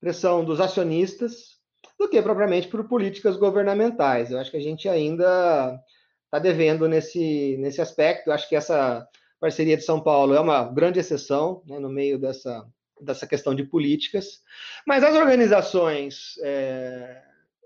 pressão 0.00 0.44
dos 0.44 0.60
acionistas, 0.60 1.59
do 2.00 2.08
que 2.08 2.22
propriamente 2.22 2.66
por 2.66 2.88
políticas 2.88 3.36
governamentais. 3.36 4.30
Eu 4.30 4.38
acho 4.38 4.50
que 4.50 4.56
a 4.56 4.62
gente 4.62 4.88
ainda 4.88 5.78
está 6.24 6.38
devendo 6.38 6.88
nesse, 6.88 7.58
nesse 7.58 7.82
aspecto. 7.82 8.28
Eu 8.30 8.32
acho 8.32 8.48
que 8.48 8.56
essa 8.56 9.06
parceria 9.38 9.76
de 9.76 9.84
São 9.84 10.00
Paulo 10.00 10.34
é 10.34 10.40
uma 10.40 10.64
grande 10.64 10.98
exceção 10.98 11.62
né, 11.66 11.78
no 11.78 11.90
meio 11.90 12.18
dessa, 12.18 12.66
dessa 12.98 13.26
questão 13.26 13.54
de 13.54 13.64
políticas, 13.64 14.40
mas 14.86 15.04
as 15.04 15.14
organizações 15.14 16.38
é, 16.42 17.20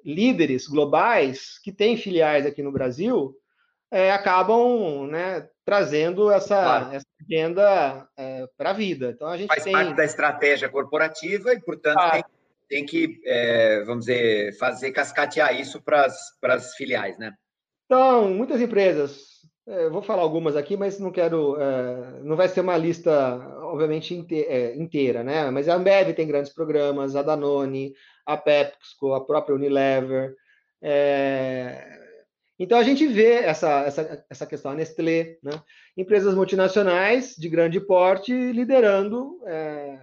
líderes 0.05 0.67
globais 0.67 1.61
que 1.61 1.71
têm 1.71 1.97
filiais 1.97 2.45
aqui 2.45 2.61
no 2.61 2.73
Brasil 2.73 3.37
é, 3.89 4.11
acabam 4.11 5.07
né, 5.07 5.49
trazendo 5.65 6.29
essa, 6.29 6.61
claro. 6.61 6.93
essa 6.97 7.07
agenda 7.23 8.09
é, 8.17 8.49
para 8.57 8.71
a 8.71 8.73
vida. 8.73 9.11
Então 9.15 9.29
a 9.29 9.37
gente 9.37 9.47
faz 9.47 9.63
tem... 9.63 9.73
parte 9.73 9.95
da 9.95 10.05
estratégia 10.05 10.69
corporativa 10.69 11.53
e, 11.53 11.61
portanto, 11.61 11.99
ah. 12.01 12.11
tem, 12.11 12.25
tem, 12.69 12.85
que, 12.85 13.21
é, 13.25 13.83
vamos 13.85 14.07
dizer, 14.07 14.57
fazer 14.59 14.93
cascatear 14.93 15.59
isso 15.59 15.83
para 15.83 16.07
as 16.43 16.75
filiais, 16.75 17.19
né? 17.19 17.33
Então, 17.87 18.33
muitas 18.33 18.61
empresas 18.61 19.35
é, 19.67 19.89
vou 19.89 20.03
falar 20.03 20.23
algumas 20.23 20.57
aqui, 20.57 20.77
mas 20.77 20.99
não 20.99 21.11
quero. 21.11 21.57
É, 21.59 22.21
não 22.23 22.37
vai 22.37 22.49
ser 22.49 22.61
uma 22.61 22.77
lista, 22.77 23.37
obviamente, 23.63 24.27
é, 24.31 24.77
inteira, 24.77 25.25
né? 25.25 25.51
Mas 25.51 25.69
a 25.69 25.75
Ambev 25.75 26.13
tem 26.15 26.27
grandes 26.27 26.53
programas, 26.53 27.17
a 27.17 27.23
Danone, 27.23 27.95
a 28.27 28.37
PepsiCo, 28.37 29.15
a 29.15 29.25
própria 29.25 29.55
Unilever. 29.55 30.35
É, 30.83 31.99
então 32.59 32.79
a 32.79 32.83
gente 32.83 33.07
vê 33.07 33.37
essa, 33.37 33.85
essa, 33.85 34.25
essa 34.29 34.47
questão, 34.47 34.71
a 34.71 34.75
Nestlé, 34.75 35.39
né? 35.43 35.53
empresas 35.97 36.35
multinacionais 36.35 37.35
de 37.37 37.49
grande 37.49 37.81
porte 37.81 38.33
liderando 38.53 39.41
é, 39.47 39.99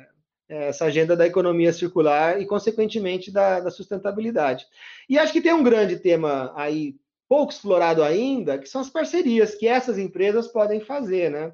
essa 0.51 0.85
agenda 0.85 1.15
da 1.15 1.25
economia 1.25 1.71
circular 1.71 2.41
e, 2.41 2.45
consequentemente, 2.45 3.31
da, 3.31 3.61
da 3.61 3.71
sustentabilidade. 3.71 4.65
E 5.07 5.17
acho 5.17 5.31
que 5.31 5.41
tem 5.41 5.53
um 5.53 5.63
grande 5.63 5.97
tema 5.97 6.51
aí 6.55 6.95
pouco 7.27 7.53
explorado 7.53 8.03
ainda, 8.03 8.57
que 8.57 8.67
são 8.67 8.81
as 8.81 8.89
parcerias 8.89 9.55
que 9.55 9.65
essas 9.65 9.97
empresas 9.97 10.49
podem 10.49 10.81
fazer, 10.81 11.31
né? 11.31 11.53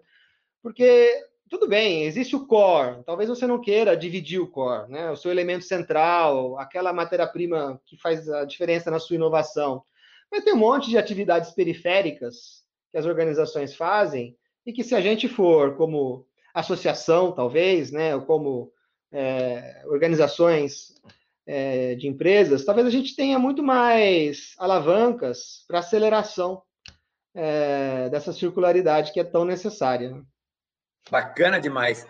Porque 0.64 1.24
tudo 1.48 1.68
bem, 1.68 2.04
existe 2.04 2.36
o 2.36 2.48
core, 2.48 3.04
talvez 3.06 3.30
você 3.30 3.46
não 3.46 3.62
queira 3.62 3.96
dividir 3.96 4.40
o 4.40 4.48
core, 4.48 4.92
né? 4.92 5.12
O 5.12 5.16
seu 5.16 5.30
elemento 5.30 5.64
central, 5.64 6.58
aquela 6.58 6.92
matéria-prima 6.92 7.80
que 7.86 7.96
faz 7.96 8.28
a 8.28 8.44
diferença 8.44 8.90
na 8.90 8.98
sua 8.98 9.16
inovação. 9.16 9.84
Mas 10.32 10.44
tem 10.44 10.54
um 10.54 10.58
monte 10.58 10.90
de 10.90 10.98
atividades 10.98 11.52
periféricas 11.52 12.64
que 12.92 12.98
as 12.98 13.06
organizações 13.06 13.76
fazem 13.76 14.36
e 14.66 14.74
que 14.74 14.84
se 14.84 14.96
a 14.96 15.00
gente 15.00 15.28
for 15.28 15.78
como 15.78 16.26
associação, 16.54 17.32
talvez, 17.32 17.92
né, 17.92 18.16
ou 18.16 18.24
como 18.24 18.72
é, 19.12 19.84
organizações 19.86 20.94
é, 21.46 21.96
de 21.96 22.08
empresas, 22.08 22.66
talvez 22.66 22.86
a 22.86 22.90
gente 22.92 23.16
tenha 23.16 23.40
muito 23.40 23.64
mais 23.64 24.54
alavancas 24.58 25.64
para 25.68 25.80
aceleração 25.80 26.62
é, 27.34 28.10
dessa 28.10 28.34
circularidade 28.34 29.14
que 29.14 29.20
é 29.20 29.24
tão 29.24 29.46
necessária. 29.46 30.12
Né? 30.12 30.22
Bacana 31.10 31.60
demais. 31.60 32.06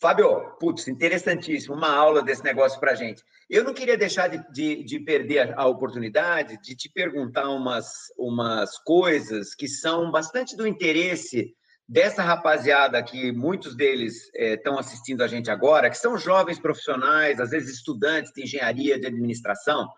Fábio, 0.00 0.50
putz, 0.58 0.86
interessantíssimo, 0.88 1.74
uma 1.74 1.88
aula 1.88 2.22
desse 2.22 2.44
negócio 2.44 2.78
para 2.78 2.92
a 2.92 2.94
gente. 2.94 3.22
Eu 3.48 3.64
não 3.64 3.72
queria 3.72 3.96
deixar 3.96 4.28
de, 4.28 4.44
de, 4.52 4.84
de, 4.84 5.00
perder 5.00 5.54
a 5.56 5.66
oportunidade 5.66 6.60
de 6.60 6.74
te 6.74 6.90
perguntar 6.90 7.48
umas, 7.48 8.12
umas 8.18 8.76
coisas 8.78 9.54
que 9.54 9.68
são 9.68 10.10
bastante 10.10 10.56
do 10.56 10.66
interesse 10.66 11.54
dessa 11.88 12.22
rapaziada 12.22 13.02
que 13.02 13.30
muitos 13.32 13.76
deles 13.76 14.30
estão 14.34 14.76
é, 14.76 14.80
assistindo 14.80 15.22
a 15.22 15.26
gente 15.26 15.50
agora, 15.50 15.90
que 15.90 15.98
são 15.98 16.16
jovens 16.16 16.58
profissionais, 16.58 17.40
às 17.40 17.50
vezes 17.50 17.76
estudantes 17.76 18.32
de 18.32 18.42
engenharia, 18.42 18.98
de 18.98 19.06
administração, 19.06 19.88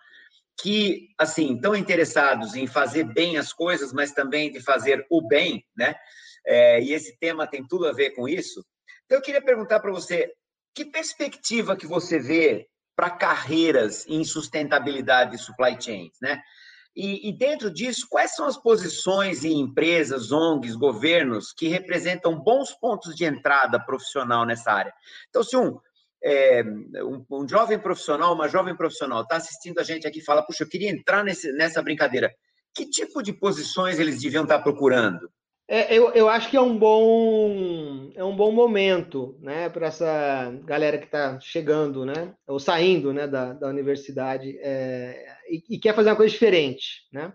que, 0.61 1.09
assim, 1.19 1.55
estão 1.55 1.77
interessados 1.77 2.55
em 2.55 2.67
fazer 2.67 3.05
bem 3.05 3.37
as 3.37 3.53
coisas, 3.53 3.93
mas 3.93 4.13
também 4.13 4.51
de 4.51 4.61
fazer 4.61 5.07
o 5.11 5.21
bem, 5.21 5.65
né? 5.77 5.95
É, 6.47 6.81
e 6.81 6.93
esse 6.93 7.17
tema 7.19 7.47
tem 7.47 7.67
tudo 7.67 7.87
a 7.87 7.93
ver 7.93 8.11
com 8.11 8.29
isso. 8.29 8.65
Então, 9.05 9.19
eu 9.19 9.23
queria 9.23 9.43
perguntar 9.43 9.81
para 9.81 9.93
você, 9.93 10.33
que 10.75 10.85
perspectiva 10.85 11.77
que 11.77 11.87
você 11.87 12.19
vê 12.19 12.67
para 12.97 13.11
carreiras 13.11 14.07
em 14.09 14.25
sustentabilidade 14.25 15.37
e 15.37 15.39
supply 15.39 15.77
chains, 15.81 16.17
né? 16.21 16.43
E, 16.97 17.29
e, 17.29 17.33
dentro 17.33 17.71
disso, 17.71 18.07
quais 18.09 18.35
são 18.35 18.47
as 18.47 18.57
posições 18.57 19.45
em 19.45 19.61
empresas, 19.61 20.33
ONGs, 20.33 20.75
governos 20.75 21.53
que 21.53 21.69
representam 21.69 22.41
bons 22.41 22.73
pontos 22.73 23.15
de 23.15 23.27
entrada 23.27 23.79
profissional 23.79 24.47
nessa 24.47 24.73
área? 24.73 24.95
Então, 25.29 25.43
se 25.43 25.55
um, 25.59 25.79
é, 26.25 26.65
um, 27.03 27.23
um, 27.31 27.47
jovem 27.47 27.79
profissional, 27.79 28.35
uma 28.35 28.49
jovem 28.49 28.75
profissional 28.75 29.21
está 29.21 29.37
assistindo 29.37 29.79
a 29.79 29.83
gente 29.83 30.07
aqui 30.07 30.21
e 30.21 30.25
fala, 30.25 30.43
puxa, 30.43 30.65
eu 30.65 30.69
queria 30.69 30.91
entrar 30.91 31.23
nesse, 31.23 31.53
nessa 31.53 31.83
brincadeira, 31.83 32.35
que 32.75 32.89
tipo 32.89 33.23
de 33.23 33.35
posições 33.35 33.99
eles 33.99 34.23
deviam 34.23 34.45
estar 34.45 34.57
tá 34.57 34.63
procurando? 34.63 35.31
É, 35.69 35.93
eu, 35.93 36.13
eu 36.13 36.29
acho 36.29 36.49
que 36.49 36.57
é 36.57 36.61
um 36.61 36.79
bom 36.79 38.13
é 38.15 38.23
um 38.23 38.37
bom 38.37 38.53
momento, 38.53 39.37
né, 39.41 39.69
para 39.69 39.89
essa 39.89 40.53
galera 40.65 40.97
que 40.97 41.07
está 41.07 41.41
chegando, 41.41 42.07
né, 42.07 42.33
ou 42.47 42.61
saindo, 42.61 43.13
né, 43.13 43.27
da, 43.27 43.53
da 43.53 43.69
universidade 43.69 44.57
é, 44.61 45.36
e, 45.49 45.79
quer 45.79 45.95
fazer 45.95 46.11
uma 46.11 46.17
coisa 46.17 46.33
diferente, 46.33 47.07
né. 47.13 47.33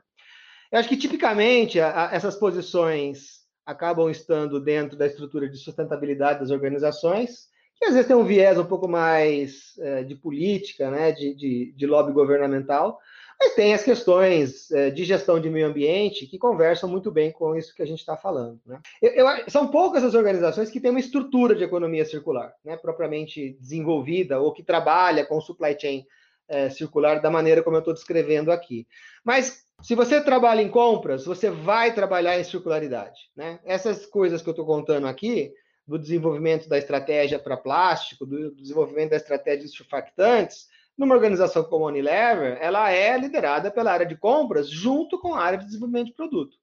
Eu 0.72 0.80
acho 0.80 0.88
que 0.88 0.98
tipicamente 0.98 1.80
a, 1.80 2.10
a, 2.10 2.16
essas 2.16 2.36
posições 2.36 3.42
acabam 3.66 4.10
estando 4.10 4.60
dentro 4.60 4.98
da 4.98 5.06
estrutura 5.06 5.50
de 5.50 5.58
sustentabilidade 5.58 6.40
das 6.40 6.50
organizações, 6.50 7.50
que 7.78 7.86
às 7.86 7.94
vezes 7.94 8.08
tem 8.08 8.16
um 8.16 8.26
viés 8.26 8.58
um 8.58 8.66
pouco 8.66 8.88
mais 8.88 9.78
é, 9.80 10.04
de 10.04 10.16
política, 10.16 10.90
né, 10.90 11.12
de, 11.12 11.34
de, 11.36 11.74
de 11.76 11.86
lobby 11.88 12.12
governamental, 12.14 13.00
Mas 13.40 13.56
tem 13.56 13.74
as 13.74 13.84
questões 13.84 14.70
é, 14.70 14.92
de 14.92 15.04
gestão 15.04 15.40
de 15.40 15.50
meio 15.50 15.66
ambiente 15.66 16.28
que 16.28 16.38
conversam 16.38 16.88
muito 16.88 17.10
bem 17.12 17.32
com 17.32 17.56
isso 17.56 17.74
que 17.74 17.82
a 17.82 17.86
gente 17.88 18.00
está 18.00 18.16
falando. 18.16 18.62
Né? 18.66 18.80
Eu, 19.02 19.12
eu, 19.12 19.50
são 19.50 19.68
poucas 19.68 20.04
as 20.04 20.14
organizações 20.14 20.70
que 20.70 20.80
têm 20.80 20.92
uma 20.92 21.00
estrutura 21.00 21.56
de 21.56 21.64
economia 21.64 22.06
circular, 22.06 22.54
né, 22.64 22.78
propriamente 22.78 23.58
desenvolvida, 23.60 24.40
ou 24.40 24.54
que 24.54 24.64
trabalha 24.64 25.26
com 25.26 25.42
supply 25.42 25.76
chain 25.80 26.06
é, 26.52 26.70
circular 26.70 27.22
da 27.22 27.32
maneira 27.32 27.64
como 27.64 27.78
eu 27.78 27.80
estou 27.80 27.94
descrevendo 27.94 28.52
aqui. 28.52 28.86
Mas 29.24 29.64
se 29.82 29.96
você 29.96 30.22
trabalha 30.22 30.62
em 30.62 30.70
compras, 30.70 31.26
você 31.26 31.50
vai 31.50 31.94
trabalhar 31.94 32.40
em 32.40 32.44
circularidade. 32.44 33.32
Né? 33.36 33.60
Essas 33.66 34.06
coisas 34.06 34.42
que 34.42 34.50
eu 34.50 34.52
estou 34.52 34.66
contando 34.66 35.08
aqui, 35.08 35.52
do 35.88 35.98
desenvolvimento 35.98 36.70
da 36.70 36.78
estratégia 36.78 37.40
para 37.40 37.58
plástico, 37.58 38.26
do 38.26 38.54
desenvolvimento 38.56 39.12
da 39.12 39.18
estratégia 39.18 39.66
de 39.66 39.76
surfactantes, 39.76 40.68
numa 40.98 41.16
organização 41.16 41.64
como 41.64 41.86
a 41.86 41.88
Unilever, 41.88 42.58
ela 42.62 42.92
é 42.92 43.18
liderada 43.18 43.72
pela 43.72 43.92
área 43.92 44.06
de 44.06 44.16
compras 44.16 44.70
junto 44.70 45.20
com 45.20 45.34
a 45.34 45.42
área 45.42 45.58
de 45.58 45.66
desenvolvimento 45.66 46.08
de 46.08 46.14
produto, 46.14 46.58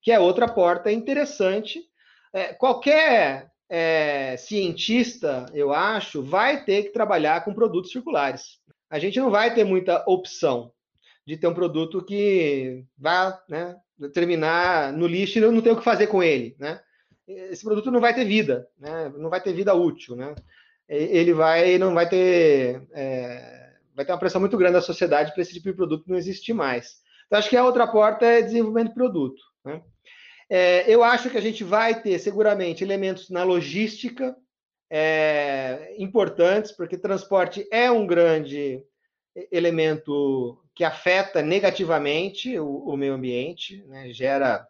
que 0.00 0.10
é 0.10 0.18
outra 0.18 0.48
porta 0.48 0.90
interessante. 0.90 1.82
É, 2.32 2.54
qualquer 2.54 3.50
é, 3.68 4.36
cientista, 4.36 5.46
eu 5.52 5.72
acho, 5.72 6.22
vai 6.22 6.64
ter 6.64 6.84
que 6.84 6.90
trabalhar 6.90 7.44
com 7.44 7.52
produtos 7.52 7.90
circulares. 7.90 8.58
A 8.90 8.98
gente 8.98 9.18
não 9.18 9.30
vai 9.30 9.54
ter 9.54 9.64
muita 9.64 10.04
opção 10.06 10.72
de 11.26 11.36
ter 11.36 11.46
um 11.46 11.54
produto 11.54 12.04
que 12.04 12.84
vá 12.98 13.42
né, 13.48 13.76
terminar 14.12 14.92
no 14.92 15.06
lixo 15.06 15.38
e 15.38 15.40
não 15.40 15.60
ter 15.60 15.70
o 15.70 15.76
que 15.76 15.84
fazer 15.84 16.06
com 16.06 16.22
ele. 16.22 16.54
Né? 16.58 16.80
Esse 17.26 17.64
produto 17.64 17.90
não 17.90 18.00
vai 18.00 18.14
ter 18.14 18.24
vida, 18.24 18.68
né? 18.78 19.12
não 19.16 19.30
vai 19.30 19.40
ter 19.40 19.52
vida 19.52 19.74
útil. 19.74 20.14
Né? 20.14 20.34
Ele 20.88 21.32
vai, 21.32 21.78
não 21.78 21.94
vai 21.94 22.08
ter 22.08 22.86
é, 22.92 23.64
vai 23.94 24.04
ter 24.04 24.12
uma 24.12 24.18
pressão 24.18 24.40
muito 24.40 24.58
grande 24.58 24.74
da 24.74 24.82
sociedade 24.82 25.32
para 25.32 25.42
esse 25.42 25.52
tipo 25.52 25.68
de 25.68 25.76
produto 25.76 26.04
não 26.06 26.16
existir 26.16 26.52
mais. 26.52 27.02
Então, 27.26 27.38
acho 27.38 27.48
que 27.48 27.56
a 27.56 27.64
outra 27.64 27.86
porta 27.86 28.26
é 28.26 28.42
desenvolvimento 28.42 28.88
de 28.88 28.94
produto. 28.94 29.40
Né? 29.64 29.80
É, 30.50 30.92
eu 30.92 31.02
acho 31.02 31.30
que 31.30 31.38
a 31.38 31.40
gente 31.40 31.64
vai 31.64 32.02
ter, 32.02 32.18
seguramente, 32.18 32.84
elementos 32.84 33.30
na 33.30 33.44
logística 33.44 34.36
é, 34.96 35.92
importantes, 35.98 36.70
porque 36.70 36.96
transporte 36.96 37.66
é 37.68 37.90
um 37.90 38.06
grande 38.06 38.80
elemento 39.50 40.62
que 40.72 40.84
afeta 40.84 41.42
negativamente 41.42 42.56
o, 42.60 42.76
o 42.86 42.96
meio 42.96 43.14
ambiente, 43.14 43.84
né? 43.88 44.12
gera 44.12 44.64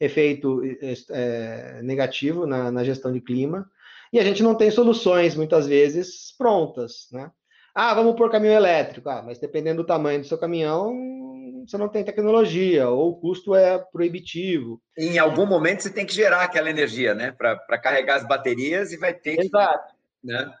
efeito 0.00 0.62
é, 1.10 1.82
negativo 1.82 2.46
na, 2.46 2.72
na, 2.72 2.82
gestão 2.82 3.12
de 3.12 3.20
clima, 3.20 3.70
e 4.10 4.18
a 4.18 4.24
gente 4.24 4.42
não 4.42 4.54
tem 4.54 4.70
soluções, 4.70 5.34
muitas 5.34 5.66
vezes, 5.66 6.34
prontas. 6.38 7.08
Né? 7.12 7.30
Ah, 7.74 7.92
vamos 7.92 8.16
por 8.16 8.30
caminhão 8.30 8.54
elétrico. 8.54 9.10
Ah, 9.10 9.22
mas 9.22 9.38
dependendo 9.38 9.82
do 9.82 9.86
tamanho 9.86 10.20
do 10.20 10.26
seu 10.26 10.38
caminhão, 10.38 11.27
você 11.68 11.76
não 11.76 11.88
tem 11.88 12.04
tecnologia, 12.04 12.88
ou 12.88 13.10
o 13.10 13.20
custo 13.20 13.54
é 13.54 13.78
proibitivo. 13.78 14.80
Em 14.96 15.18
algum 15.18 15.44
momento 15.44 15.82
você 15.82 15.90
tem 15.90 16.06
que 16.06 16.14
gerar 16.14 16.42
aquela 16.42 16.70
energia, 16.70 17.14
né? 17.14 17.32
Para 17.32 17.78
carregar 17.78 18.16
as 18.16 18.26
baterias 18.26 18.92
e 18.92 18.96
vai 18.96 19.12
ter 19.12 19.38
Exato. 19.38 19.94
que. 19.94 20.26
Né? 20.26 20.52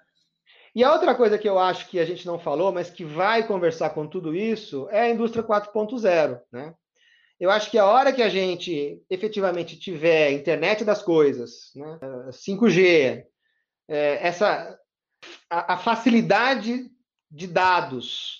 E 0.74 0.84
a 0.84 0.92
outra 0.92 1.14
coisa 1.14 1.38
que 1.38 1.48
eu 1.48 1.58
acho 1.58 1.88
que 1.88 1.98
a 1.98 2.04
gente 2.04 2.26
não 2.26 2.38
falou, 2.38 2.70
mas 2.70 2.90
que 2.90 3.04
vai 3.04 3.46
conversar 3.46 3.90
com 3.90 4.06
tudo 4.06 4.34
isso, 4.34 4.86
é 4.90 5.00
a 5.00 5.10
indústria 5.10 5.42
4.0, 5.42 6.40
né? 6.52 6.74
Eu 7.40 7.50
acho 7.50 7.70
que 7.70 7.78
a 7.78 7.86
hora 7.86 8.12
que 8.12 8.22
a 8.22 8.28
gente 8.28 9.00
efetivamente 9.08 9.78
tiver 9.78 10.32
internet 10.32 10.84
das 10.84 11.02
coisas, 11.02 11.70
né? 11.74 11.98
5G, 12.30 13.24
é, 13.88 14.26
essa 14.26 14.78
a, 15.48 15.74
a 15.74 15.78
facilidade 15.78 16.90
de 17.30 17.46
dados, 17.46 18.37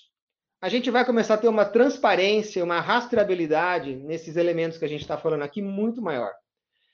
a 0.61 0.67
gente 0.67 0.91
vai 0.91 1.05
começar 1.05 1.35
a 1.35 1.37
ter 1.37 1.47
uma 1.47 1.65
transparência, 1.65 2.63
uma 2.63 2.81
rastreabilidade 2.81 3.95
nesses 3.95 4.35
elementos 4.35 4.77
que 4.77 4.85
a 4.85 4.89
gente 4.89 5.01
está 5.01 5.17
falando 5.17 5.43
aqui 5.43 5.61
muito 5.61 6.01
maior. 6.01 6.31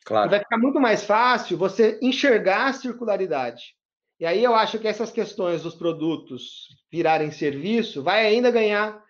Claro. 0.05 0.27
E 0.27 0.29
vai 0.29 0.39
ficar 0.39 0.57
muito 0.57 0.79
mais 0.79 1.03
fácil 1.03 1.57
você 1.57 1.97
enxergar 2.01 2.67
a 2.67 2.73
circularidade. 2.73 3.75
E 4.19 4.25
aí 4.25 4.43
eu 4.43 4.55
acho 4.55 4.77
que 4.77 4.87
essas 4.87 5.11
questões 5.11 5.63
dos 5.63 5.75
produtos 5.75 6.67
virarem 6.91 7.31
serviço 7.31 8.03
vai 8.03 8.25
ainda 8.25 8.51
ganhar 8.51 9.03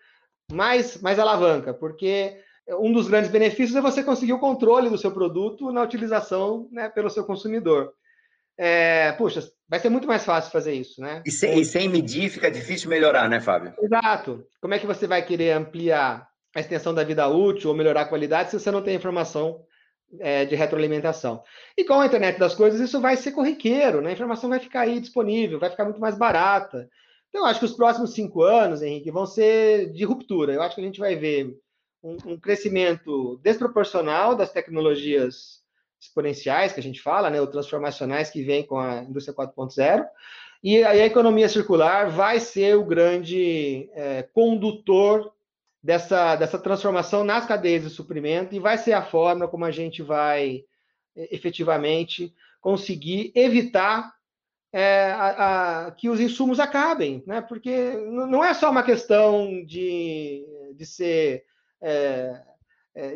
mais, 0.50 1.00
mais 1.02 1.18
alavanca, 1.18 1.74
porque 1.74 2.40
um 2.80 2.92
dos 2.92 3.08
grandes 3.08 3.30
benefícios 3.30 3.76
é 3.76 3.80
você 3.80 4.02
conseguir 4.02 4.32
o 4.32 4.40
controle 4.40 4.88
do 4.88 4.98
seu 4.98 5.12
produto 5.12 5.70
na 5.70 5.82
utilização 5.82 6.68
né, 6.72 6.88
pelo 6.88 7.10
seu 7.10 7.24
consumidor 7.24 7.92
é, 8.58 9.12
puxa, 9.12 9.40
vai 9.68 9.78
ser 9.78 9.90
muito 9.90 10.06
mais 10.06 10.24
fácil 10.24 10.50
fazer 10.50 10.72
isso, 10.72 11.00
né? 11.00 11.22
E 11.26 11.30
sem, 11.30 11.60
e 11.60 11.64
sem 11.64 11.88
medir 11.88 12.30
fica 12.30 12.50
difícil 12.50 12.88
melhorar, 12.88 13.28
né, 13.28 13.40
Fábio? 13.40 13.74
Exato. 13.80 14.46
Como 14.60 14.74
é 14.74 14.78
que 14.78 14.86
você 14.86 15.06
vai 15.06 15.24
querer 15.24 15.52
ampliar 15.52 16.26
a 16.54 16.60
extensão 16.60 16.94
da 16.94 17.04
vida 17.04 17.28
útil 17.28 17.70
ou 17.70 17.76
melhorar 17.76 18.02
a 18.02 18.08
qualidade 18.08 18.50
se 18.50 18.58
você 18.58 18.70
não 18.70 18.82
tem 18.82 18.96
informação 18.96 19.62
é, 20.20 20.46
de 20.46 20.54
retroalimentação? 20.54 21.42
E 21.76 21.84
com 21.84 22.00
a 22.00 22.06
internet 22.06 22.38
das 22.38 22.54
coisas, 22.54 22.80
isso 22.80 23.00
vai 23.00 23.16
ser 23.16 23.32
corriqueiro, 23.32 24.00
né? 24.00 24.10
A 24.10 24.14
informação 24.14 24.48
vai 24.48 24.58
ficar 24.58 24.82
aí 24.82 25.00
disponível, 25.00 25.58
vai 25.58 25.70
ficar 25.70 25.84
muito 25.84 26.00
mais 26.00 26.16
barata. 26.16 26.88
Então, 27.28 27.42
eu 27.42 27.46
acho 27.46 27.60
que 27.60 27.66
os 27.66 27.76
próximos 27.76 28.14
cinco 28.14 28.42
anos, 28.42 28.80
Henrique, 28.80 29.10
vão 29.10 29.26
ser 29.26 29.92
de 29.92 30.04
ruptura. 30.04 30.54
Eu 30.54 30.62
acho 30.62 30.74
que 30.74 30.80
a 30.80 30.84
gente 30.84 31.00
vai 31.00 31.14
ver 31.14 31.54
um, 32.02 32.16
um 32.24 32.40
crescimento 32.40 33.38
desproporcional 33.42 34.34
das 34.34 34.50
tecnologias 34.50 35.65
exponenciais 36.06 36.72
que 36.72 36.80
a 36.80 36.82
gente 36.82 37.00
fala, 37.00 37.30
né, 37.30 37.40
ou 37.40 37.46
transformacionais 37.46 38.30
que 38.30 38.42
vem 38.42 38.64
com 38.64 38.78
a 38.78 39.02
indústria 39.02 39.34
4.0, 39.34 40.06
e 40.62 40.82
a 40.82 40.96
economia 40.96 41.48
circular 41.48 42.08
vai 42.10 42.40
ser 42.40 42.76
o 42.76 42.84
grande 42.84 43.88
é, 43.92 44.22
condutor 44.22 45.32
dessa, 45.82 46.34
dessa 46.34 46.58
transformação 46.58 47.22
nas 47.22 47.46
cadeias 47.46 47.84
de 47.84 47.90
suprimento 47.90 48.54
e 48.54 48.58
vai 48.58 48.78
ser 48.78 48.92
a 48.92 49.02
forma 49.02 49.46
como 49.46 49.64
a 49.64 49.70
gente 49.70 50.02
vai 50.02 50.64
efetivamente 51.14 52.34
conseguir 52.60 53.30
evitar 53.34 54.12
é, 54.72 55.12
a, 55.12 55.86
a, 55.86 55.90
que 55.92 56.08
os 56.08 56.20
insumos 56.20 56.58
acabem, 56.58 57.22
né? 57.26 57.40
Porque 57.40 57.92
não 58.08 58.44
é 58.44 58.52
só 58.52 58.70
uma 58.70 58.82
questão 58.82 59.64
de, 59.64 60.44
de 60.74 60.84
ser 60.84 61.44
é, 61.80 61.90
é, 61.90 62.42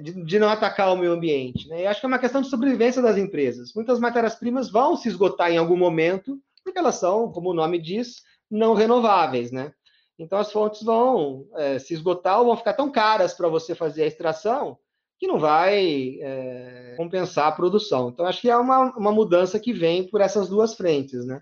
de, 0.01 0.25
de, 0.25 0.39
não 0.39 0.49
atacar 0.49 0.93
o 0.93 0.97
meio 0.97 1.13
ambiente. 1.13 1.67
Né? 1.69 1.83
E 1.83 1.87
acho 1.87 2.01
que 2.01 2.07
é 2.07 2.09
uma 2.09 2.19
questão 2.19 2.43
de 2.43 2.49
sobrevivência 2.49 3.01
das 3.01 3.17
empresas. 3.17 3.73
Muitas 3.75 3.99
matérias-primas 3.99 4.71
vão 4.71 4.97
se 4.97 5.09
esgotar 5.09 5.51
em 5.51 5.57
algum 5.57 5.77
momento, 5.77 6.39
porque 6.63 6.79
elas 6.79 6.97
são, 6.97 7.33
como 7.33 7.51
o 7.51 7.55
nome 7.55 7.81
diz, 7.81 8.23
não 8.51 8.75
renováveis. 8.75 9.51
Né? 9.51 9.73
Então 10.19 10.39
as 10.39 10.53
fontes 10.53 10.83
vão 10.83 11.47
é, 11.57 11.79
se 11.79 11.95
esgotar 11.95 12.39
ou 12.41 12.47
vão 12.47 12.57
ficar 12.57 12.75
tão 12.75 12.91
caras 12.91 13.33
para 13.33 13.49
você 13.49 13.75
fazer 13.75 14.03
a 14.03 14.07
extração 14.07 14.79
que 15.19 15.27
não 15.27 15.39
vai 15.39 16.19
é, 16.21 16.95
compensar 16.97 17.49
a 17.49 17.53
produção. 17.53 18.09
Então 18.09 18.27
acho 18.27 18.41
que 18.41 18.51
é 18.51 18.57
uma, 18.57 18.97
uma 18.97 19.13
mudança 19.13 19.59
que 19.59 19.73
vem 19.73 20.09
por 20.09 20.21
essas 20.21 20.49
duas 20.49 20.75
frentes, 20.75 21.27
né? 21.27 21.41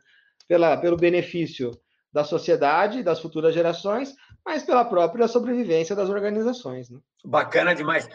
Pela, 0.48 0.76
pelo 0.76 0.96
benefício 0.96 1.70
da 2.12 2.24
sociedade, 2.24 3.02
das 3.02 3.20
futuras 3.20 3.54
gerações, 3.54 4.14
mas 4.44 4.62
pela 4.62 4.84
própria 4.84 5.28
sobrevivência 5.28 5.94
das 5.94 6.08
organizações. 6.08 6.90
Né? 6.90 6.98
Bacana 7.24 7.74
demais. 7.74 8.08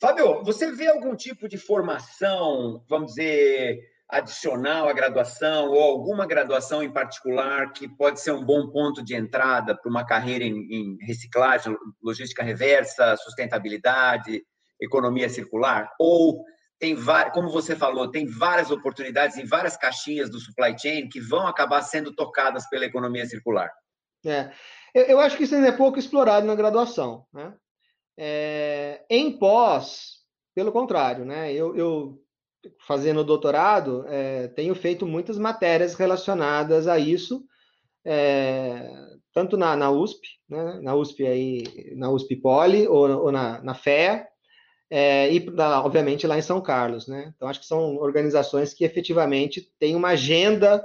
Fábio, 0.00 0.42
você 0.44 0.72
vê 0.72 0.88
algum 0.88 1.14
tipo 1.14 1.48
de 1.48 1.58
formação, 1.58 2.82
vamos 2.88 3.14
dizer, 3.14 3.80
adicional 4.08 4.88
à 4.88 4.92
graduação, 4.92 5.68
ou 5.68 5.82
alguma 5.82 6.26
graduação 6.26 6.82
em 6.82 6.92
particular 6.92 7.72
que 7.72 7.88
pode 7.88 8.20
ser 8.20 8.32
um 8.32 8.44
bom 8.44 8.70
ponto 8.70 9.04
de 9.04 9.14
entrada 9.14 9.76
para 9.76 9.90
uma 9.90 10.04
carreira 10.04 10.44
em, 10.44 10.56
em 10.70 10.96
reciclagem, 11.04 11.76
logística 12.02 12.42
reversa, 12.42 13.16
sustentabilidade, 13.18 14.42
economia 14.80 15.28
circular? 15.28 15.90
Ou 15.98 16.44
tem 16.80 16.96
como 17.34 17.50
você 17.50 17.76
falou, 17.76 18.10
tem 18.10 18.26
várias 18.26 18.70
oportunidades 18.70 19.36
em 19.36 19.44
várias 19.44 19.76
caixinhas 19.76 20.30
do 20.30 20.40
supply 20.40 20.74
chain 20.76 21.10
que 21.10 21.20
vão 21.20 21.46
acabar 21.46 21.82
sendo 21.82 22.12
tocadas 22.14 22.66
pela 22.70 22.86
economia 22.86 23.26
circular. 23.26 23.70
É, 24.24 24.50
eu, 24.94 25.04
eu 25.04 25.20
acho 25.20 25.36
que 25.36 25.44
isso 25.44 25.54
ainda 25.54 25.68
é 25.68 25.72
pouco 25.72 25.98
explorado 25.98 26.46
na 26.46 26.54
graduação. 26.54 27.26
Né? 27.34 27.54
É, 28.18 29.04
em 29.10 29.38
pós, 29.38 30.20
pelo 30.54 30.72
contrário, 30.72 31.26
né? 31.26 31.52
eu, 31.52 31.76
eu 31.76 32.18
fazendo 32.86 33.22
doutorado, 33.22 34.06
é, 34.08 34.48
tenho 34.48 34.74
feito 34.74 35.06
muitas 35.06 35.38
matérias 35.38 35.94
relacionadas 35.94 36.88
a 36.88 36.98
isso, 36.98 37.44
é, 38.06 38.90
tanto 39.34 39.58
na, 39.58 39.76
na 39.76 39.90
USP, 39.90 40.26
né? 40.48 40.80
na 40.82 40.94
USP 40.94 41.26
aí, 41.26 41.94
na 41.94 42.10
USP 42.10 42.36
Poli 42.36 42.88
ou, 42.88 43.24
ou 43.24 43.30
na, 43.30 43.62
na 43.62 43.74
FEA, 43.74 44.29
é, 44.90 45.32
e, 45.32 45.46
obviamente, 45.84 46.26
lá 46.26 46.36
em 46.36 46.42
São 46.42 46.60
Carlos. 46.60 47.06
Né? 47.06 47.32
Então, 47.36 47.48
acho 47.48 47.60
que 47.60 47.66
são 47.66 47.96
organizações 47.96 48.74
que 48.74 48.84
efetivamente 48.84 49.72
têm 49.78 49.94
uma 49.94 50.08
agenda 50.08 50.84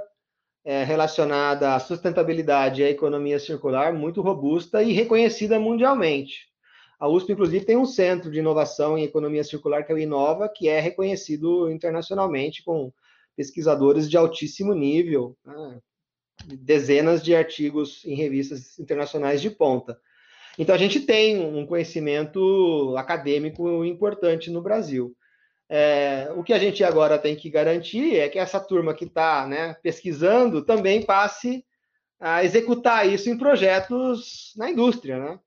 é, 0.64 0.84
relacionada 0.84 1.74
à 1.74 1.80
sustentabilidade 1.80 2.80
e 2.80 2.84
à 2.84 2.90
economia 2.90 3.38
circular 3.38 3.92
muito 3.92 4.22
robusta 4.22 4.82
e 4.82 4.92
reconhecida 4.92 5.58
mundialmente. 5.58 6.46
A 6.98 7.08
USP, 7.08 7.32
inclusive, 7.32 7.64
tem 7.64 7.76
um 7.76 7.84
centro 7.84 8.30
de 8.30 8.38
inovação 8.38 8.96
em 8.96 9.04
economia 9.04 9.44
circular, 9.44 9.84
que 9.84 9.92
é 9.92 9.94
o 9.94 9.98
Inova, 9.98 10.48
que 10.48 10.68
é 10.68 10.80
reconhecido 10.80 11.70
internacionalmente 11.70 12.64
com 12.64 12.92
pesquisadores 13.36 14.08
de 14.08 14.16
altíssimo 14.16 14.72
nível, 14.72 15.36
né? 15.44 15.78
dezenas 16.58 17.22
de 17.22 17.34
artigos 17.34 18.04
em 18.04 18.14
revistas 18.14 18.78
internacionais 18.78 19.42
de 19.42 19.50
ponta. 19.50 20.00
Então 20.58 20.74
a 20.74 20.78
gente 20.78 21.00
tem 21.00 21.38
um 21.38 21.66
conhecimento 21.66 22.94
acadêmico 22.96 23.84
importante 23.84 24.50
no 24.50 24.62
Brasil. 24.62 25.14
É, 25.68 26.30
o 26.36 26.44
que 26.44 26.52
a 26.52 26.58
gente 26.58 26.84
agora 26.84 27.18
tem 27.18 27.34
que 27.34 27.50
garantir 27.50 28.16
é 28.16 28.28
que 28.28 28.38
essa 28.38 28.60
turma 28.60 28.94
que 28.94 29.04
está 29.04 29.46
né, 29.46 29.76
pesquisando 29.82 30.64
também 30.64 31.04
passe 31.04 31.64
a 32.20 32.44
executar 32.44 33.08
isso 33.08 33.28
em 33.28 33.36
projetos 33.36 34.52
na 34.56 34.70
indústria, 34.70 35.18
né? 35.18 35.38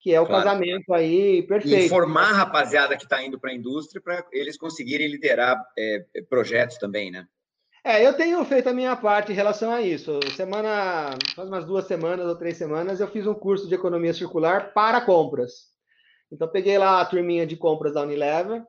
Que 0.00 0.14
é 0.14 0.20
o 0.20 0.26
claro. 0.26 0.44
casamento 0.44 0.92
aí 0.92 1.42
perfeito. 1.42 1.86
E 1.86 1.88
formar 1.88 2.30
a 2.30 2.34
rapaziada 2.34 2.96
que 2.96 3.04
está 3.04 3.22
indo 3.22 3.38
para 3.38 3.50
a 3.50 3.54
indústria 3.54 4.00
para 4.00 4.24
eles 4.32 4.56
conseguirem 4.56 5.08
liderar 5.08 5.56
é, 5.76 6.04
projetos 6.28 6.76
também, 6.76 7.10
né? 7.10 7.26
É, 7.88 8.06
eu 8.06 8.12
tenho 8.12 8.44
feito 8.44 8.68
a 8.68 8.74
minha 8.74 8.94
parte 8.94 9.32
em 9.32 9.34
relação 9.34 9.72
a 9.72 9.80
isso. 9.80 10.20
Semana, 10.36 11.16
faz 11.34 11.48
umas 11.48 11.64
duas 11.64 11.86
semanas 11.86 12.26
ou 12.26 12.36
três 12.36 12.58
semanas, 12.58 13.00
eu 13.00 13.08
fiz 13.08 13.26
um 13.26 13.32
curso 13.32 13.66
de 13.66 13.74
economia 13.74 14.12
circular 14.12 14.74
para 14.74 15.00
compras. 15.00 15.68
Então, 16.30 16.46
peguei 16.46 16.76
lá 16.76 17.00
a 17.00 17.06
turminha 17.06 17.46
de 17.46 17.56
compras 17.56 17.94
da 17.94 18.02
Unilever 18.02 18.62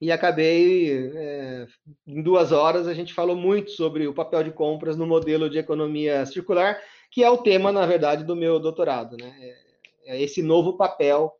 e 0.00 0.10
acabei, 0.10 1.12
é, 1.14 1.66
em 2.06 2.22
duas 2.22 2.50
horas, 2.50 2.88
a 2.88 2.94
gente 2.94 3.12
falou 3.12 3.36
muito 3.36 3.72
sobre 3.72 4.08
o 4.08 4.14
papel 4.14 4.42
de 4.42 4.52
compras 4.52 4.96
no 4.96 5.06
modelo 5.06 5.50
de 5.50 5.58
economia 5.58 6.24
circular, 6.24 6.80
que 7.10 7.22
é 7.22 7.28
o 7.28 7.36
tema, 7.36 7.70
na 7.70 7.84
verdade, 7.84 8.24
do 8.24 8.34
meu 8.34 8.58
doutorado. 8.58 9.18
Né? 9.18 9.36
É, 9.38 10.16
é 10.16 10.22
esse 10.22 10.40
novo 10.40 10.78
papel 10.78 11.30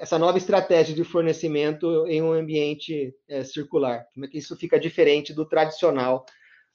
essa 0.00 0.18
nova 0.18 0.36
estratégia 0.38 0.94
de 0.94 1.02
fornecimento 1.02 2.06
em 2.06 2.20
um 2.20 2.32
ambiente 2.32 3.14
é, 3.28 3.42
circular. 3.42 4.06
Como 4.12 4.26
é 4.26 4.28
que 4.28 4.38
isso 4.38 4.56
fica 4.56 4.78
diferente 4.78 5.32
do 5.32 5.48
tradicional 5.48 6.26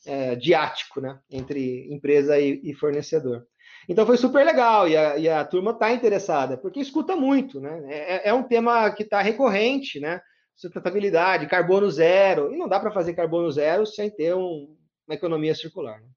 é, 0.05 0.35
diático, 0.35 1.01
né, 1.01 1.19
entre 1.29 1.91
empresa 1.91 2.39
e, 2.39 2.61
e, 2.63 2.73
fornecedor. 2.73 3.45
Então 3.89 4.05
foi 4.05 4.17
super 4.17 4.45
legal 4.45 4.87
e 4.87 4.97
a, 4.97 5.17
e 5.17 5.29
a 5.29 5.43
turma 5.45 5.71
está 5.71 5.91
interessada, 5.91 6.57
porque 6.57 6.79
escuta 6.79 7.15
muito, 7.15 7.59
né? 7.59 7.81
É, 7.87 8.29
é 8.29 8.33
um 8.33 8.43
tema 8.43 8.89
que 8.91 9.03
está 9.03 9.21
recorrente, 9.21 9.99
né? 9.99 10.21
Sustentabilidade, 10.55 11.47
carbono 11.47 11.89
zero, 11.89 12.53
e 12.53 12.57
não 12.57 12.67
dá 12.67 12.79
para 12.79 12.91
fazer 12.91 13.13
carbono 13.13 13.51
zero 13.51 13.85
sem 13.85 14.09
ter 14.09 14.35
um, 14.35 14.75
uma 15.07 15.15
economia 15.15 15.55
circular. 15.55 16.01
Né? 16.01 16.07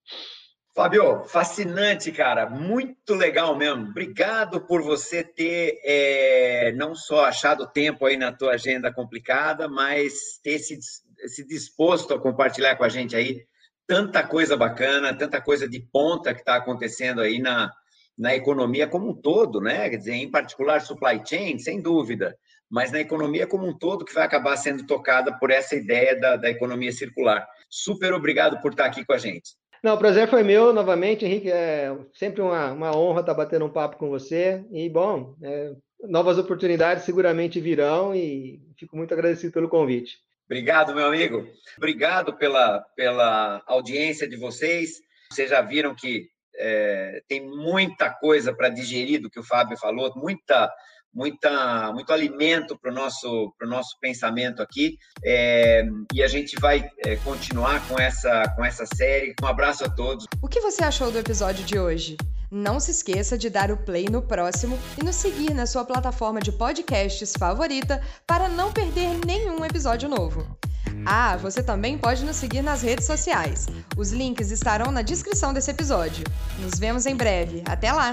Fábio, 0.74 1.24
fascinante, 1.24 2.12
cara. 2.12 2.48
Muito 2.48 3.14
legal 3.14 3.56
mesmo. 3.56 3.88
Obrigado 3.88 4.60
por 4.60 4.82
você 4.82 5.24
ter 5.24 5.80
é, 5.84 6.72
não 6.76 6.94
só 6.94 7.24
achado 7.24 7.66
tempo 7.66 8.06
aí 8.06 8.16
na 8.16 8.32
tua 8.32 8.52
agenda 8.52 8.92
complicada, 8.92 9.68
mas 9.68 10.38
ter 10.42 10.58
se, 10.60 10.78
se 11.26 11.46
disposto 11.46 12.14
a 12.14 12.20
compartilhar 12.20 12.76
com 12.76 12.84
a 12.84 12.88
gente 12.88 13.16
aí 13.16 13.44
tanta 13.84 14.22
coisa 14.22 14.56
bacana, 14.56 15.12
tanta 15.12 15.40
coisa 15.40 15.68
de 15.68 15.80
ponta 15.80 16.32
que 16.32 16.40
está 16.40 16.54
acontecendo 16.54 17.20
aí 17.20 17.40
na, 17.40 17.72
na 18.16 18.36
economia 18.36 18.86
como 18.86 19.10
um 19.10 19.14
todo, 19.14 19.60
né? 19.60 19.90
Quer 19.90 19.96
dizer, 19.96 20.14
em 20.14 20.30
particular 20.30 20.80
supply 20.80 21.20
chain, 21.26 21.58
sem 21.58 21.82
dúvida, 21.82 22.38
mas 22.70 22.92
na 22.92 23.00
economia 23.00 23.48
como 23.48 23.66
um 23.66 23.76
todo 23.76 24.04
que 24.04 24.14
vai 24.14 24.24
acabar 24.24 24.56
sendo 24.56 24.86
tocada 24.86 25.36
por 25.36 25.50
essa 25.50 25.74
ideia 25.74 26.18
da, 26.18 26.36
da 26.36 26.48
economia 26.48 26.92
circular. 26.92 27.44
Super 27.68 28.12
obrigado 28.12 28.60
por 28.60 28.70
estar 28.70 28.84
aqui 28.84 29.04
com 29.04 29.12
a 29.12 29.18
gente. 29.18 29.58
Não, 29.82 29.94
o 29.94 29.98
prazer 29.98 30.28
foi 30.28 30.42
meu 30.42 30.72
novamente, 30.72 31.24
Henrique. 31.24 31.50
É 31.50 31.96
sempre 32.12 32.42
uma, 32.42 32.72
uma 32.72 32.96
honra 32.96 33.20
estar 33.20 33.34
batendo 33.34 33.64
um 33.64 33.72
papo 33.72 33.96
com 33.96 34.08
você. 34.08 34.64
E, 34.70 34.88
bom, 34.88 35.34
é, 35.42 35.72
novas 36.02 36.38
oportunidades 36.38 37.04
seguramente 37.04 37.60
virão 37.60 38.14
e 38.14 38.60
fico 38.78 38.96
muito 38.96 39.12
agradecido 39.12 39.52
pelo 39.52 39.68
convite. 39.68 40.18
Obrigado, 40.46 40.94
meu 40.94 41.06
amigo. 41.06 41.46
Obrigado 41.76 42.36
pela, 42.36 42.80
pela 42.96 43.62
audiência 43.66 44.28
de 44.28 44.36
vocês. 44.36 45.00
Vocês 45.32 45.48
já 45.48 45.60
viram 45.62 45.94
que 45.94 46.28
é, 46.56 47.22
tem 47.28 47.46
muita 47.46 48.10
coisa 48.10 48.52
para 48.52 48.68
digerir 48.68 49.22
do 49.22 49.30
que 49.30 49.38
o 49.38 49.44
Fábio 49.44 49.78
falou, 49.78 50.12
muita 50.16 50.70
muita, 51.12 51.92
muito 51.92 52.12
alimento 52.12 52.78
para 52.78 52.90
o 52.90 52.94
nosso, 52.94 53.52
nosso 53.62 53.98
pensamento 54.00 54.62
aqui. 54.62 54.98
É, 55.22 55.84
e 56.12 56.22
a 56.22 56.28
gente 56.28 56.58
vai 56.60 56.88
é, 57.04 57.16
continuar 57.16 57.86
com 57.88 57.98
essa, 57.98 58.48
com 58.56 58.64
essa 58.64 58.84
série. 58.94 59.34
Um 59.42 59.46
abraço 59.46 59.84
a 59.84 59.88
todos. 59.88 60.26
O 60.42 60.48
que 60.48 60.60
você 60.60 60.82
achou 60.82 61.10
do 61.10 61.18
episódio 61.18 61.64
de 61.64 61.78
hoje? 61.78 62.16
Não 62.50 62.80
se 62.80 62.90
esqueça 62.90 63.38
de 63.38 63.48
dar 63.48 63.70
o 63.70 63.76
play 63.76 64.06
no 64.10 64.22
próximo 64.22 64.76
e 65.00 65.04
nos 65.04 65.14
seguir 65.14 65.54
na 65.54 65.66
sua 65.66 65.84
plataforma 65.84 66.40
de 66.40 66.50
podcasts 66.50 67.32
favorita 67.38 68.02
para 68.26 68.48
não 68.48 68.72
perder 68.72 69.24
nenhum 69.24 69.64
episódio 69.64 70.08
novo. 70.08 70.58
Ah, 71.06 71.36
você 71.36 71.62
também 71.62 71.96
pode 71.96 72.24
nos 72.24 72.36
seguir 72.36 72.62
nas 72.62 72.82
redes 72.82 73.06
sociais. 73.06 73.66
Os 73.96 74.12
links 74.12 74.50
estarão 74.50 74.90
na 74.90 75.02
descrição 75.02 75.54
desse 75.54 75.70
episódio. 75.70 76.24
Nos 76.58 76.78
vemos 76.78 77.06
em 77.06 77.16
breve. 77.16 77.62
Até 77.66 77.92
lá! 77.92 78.10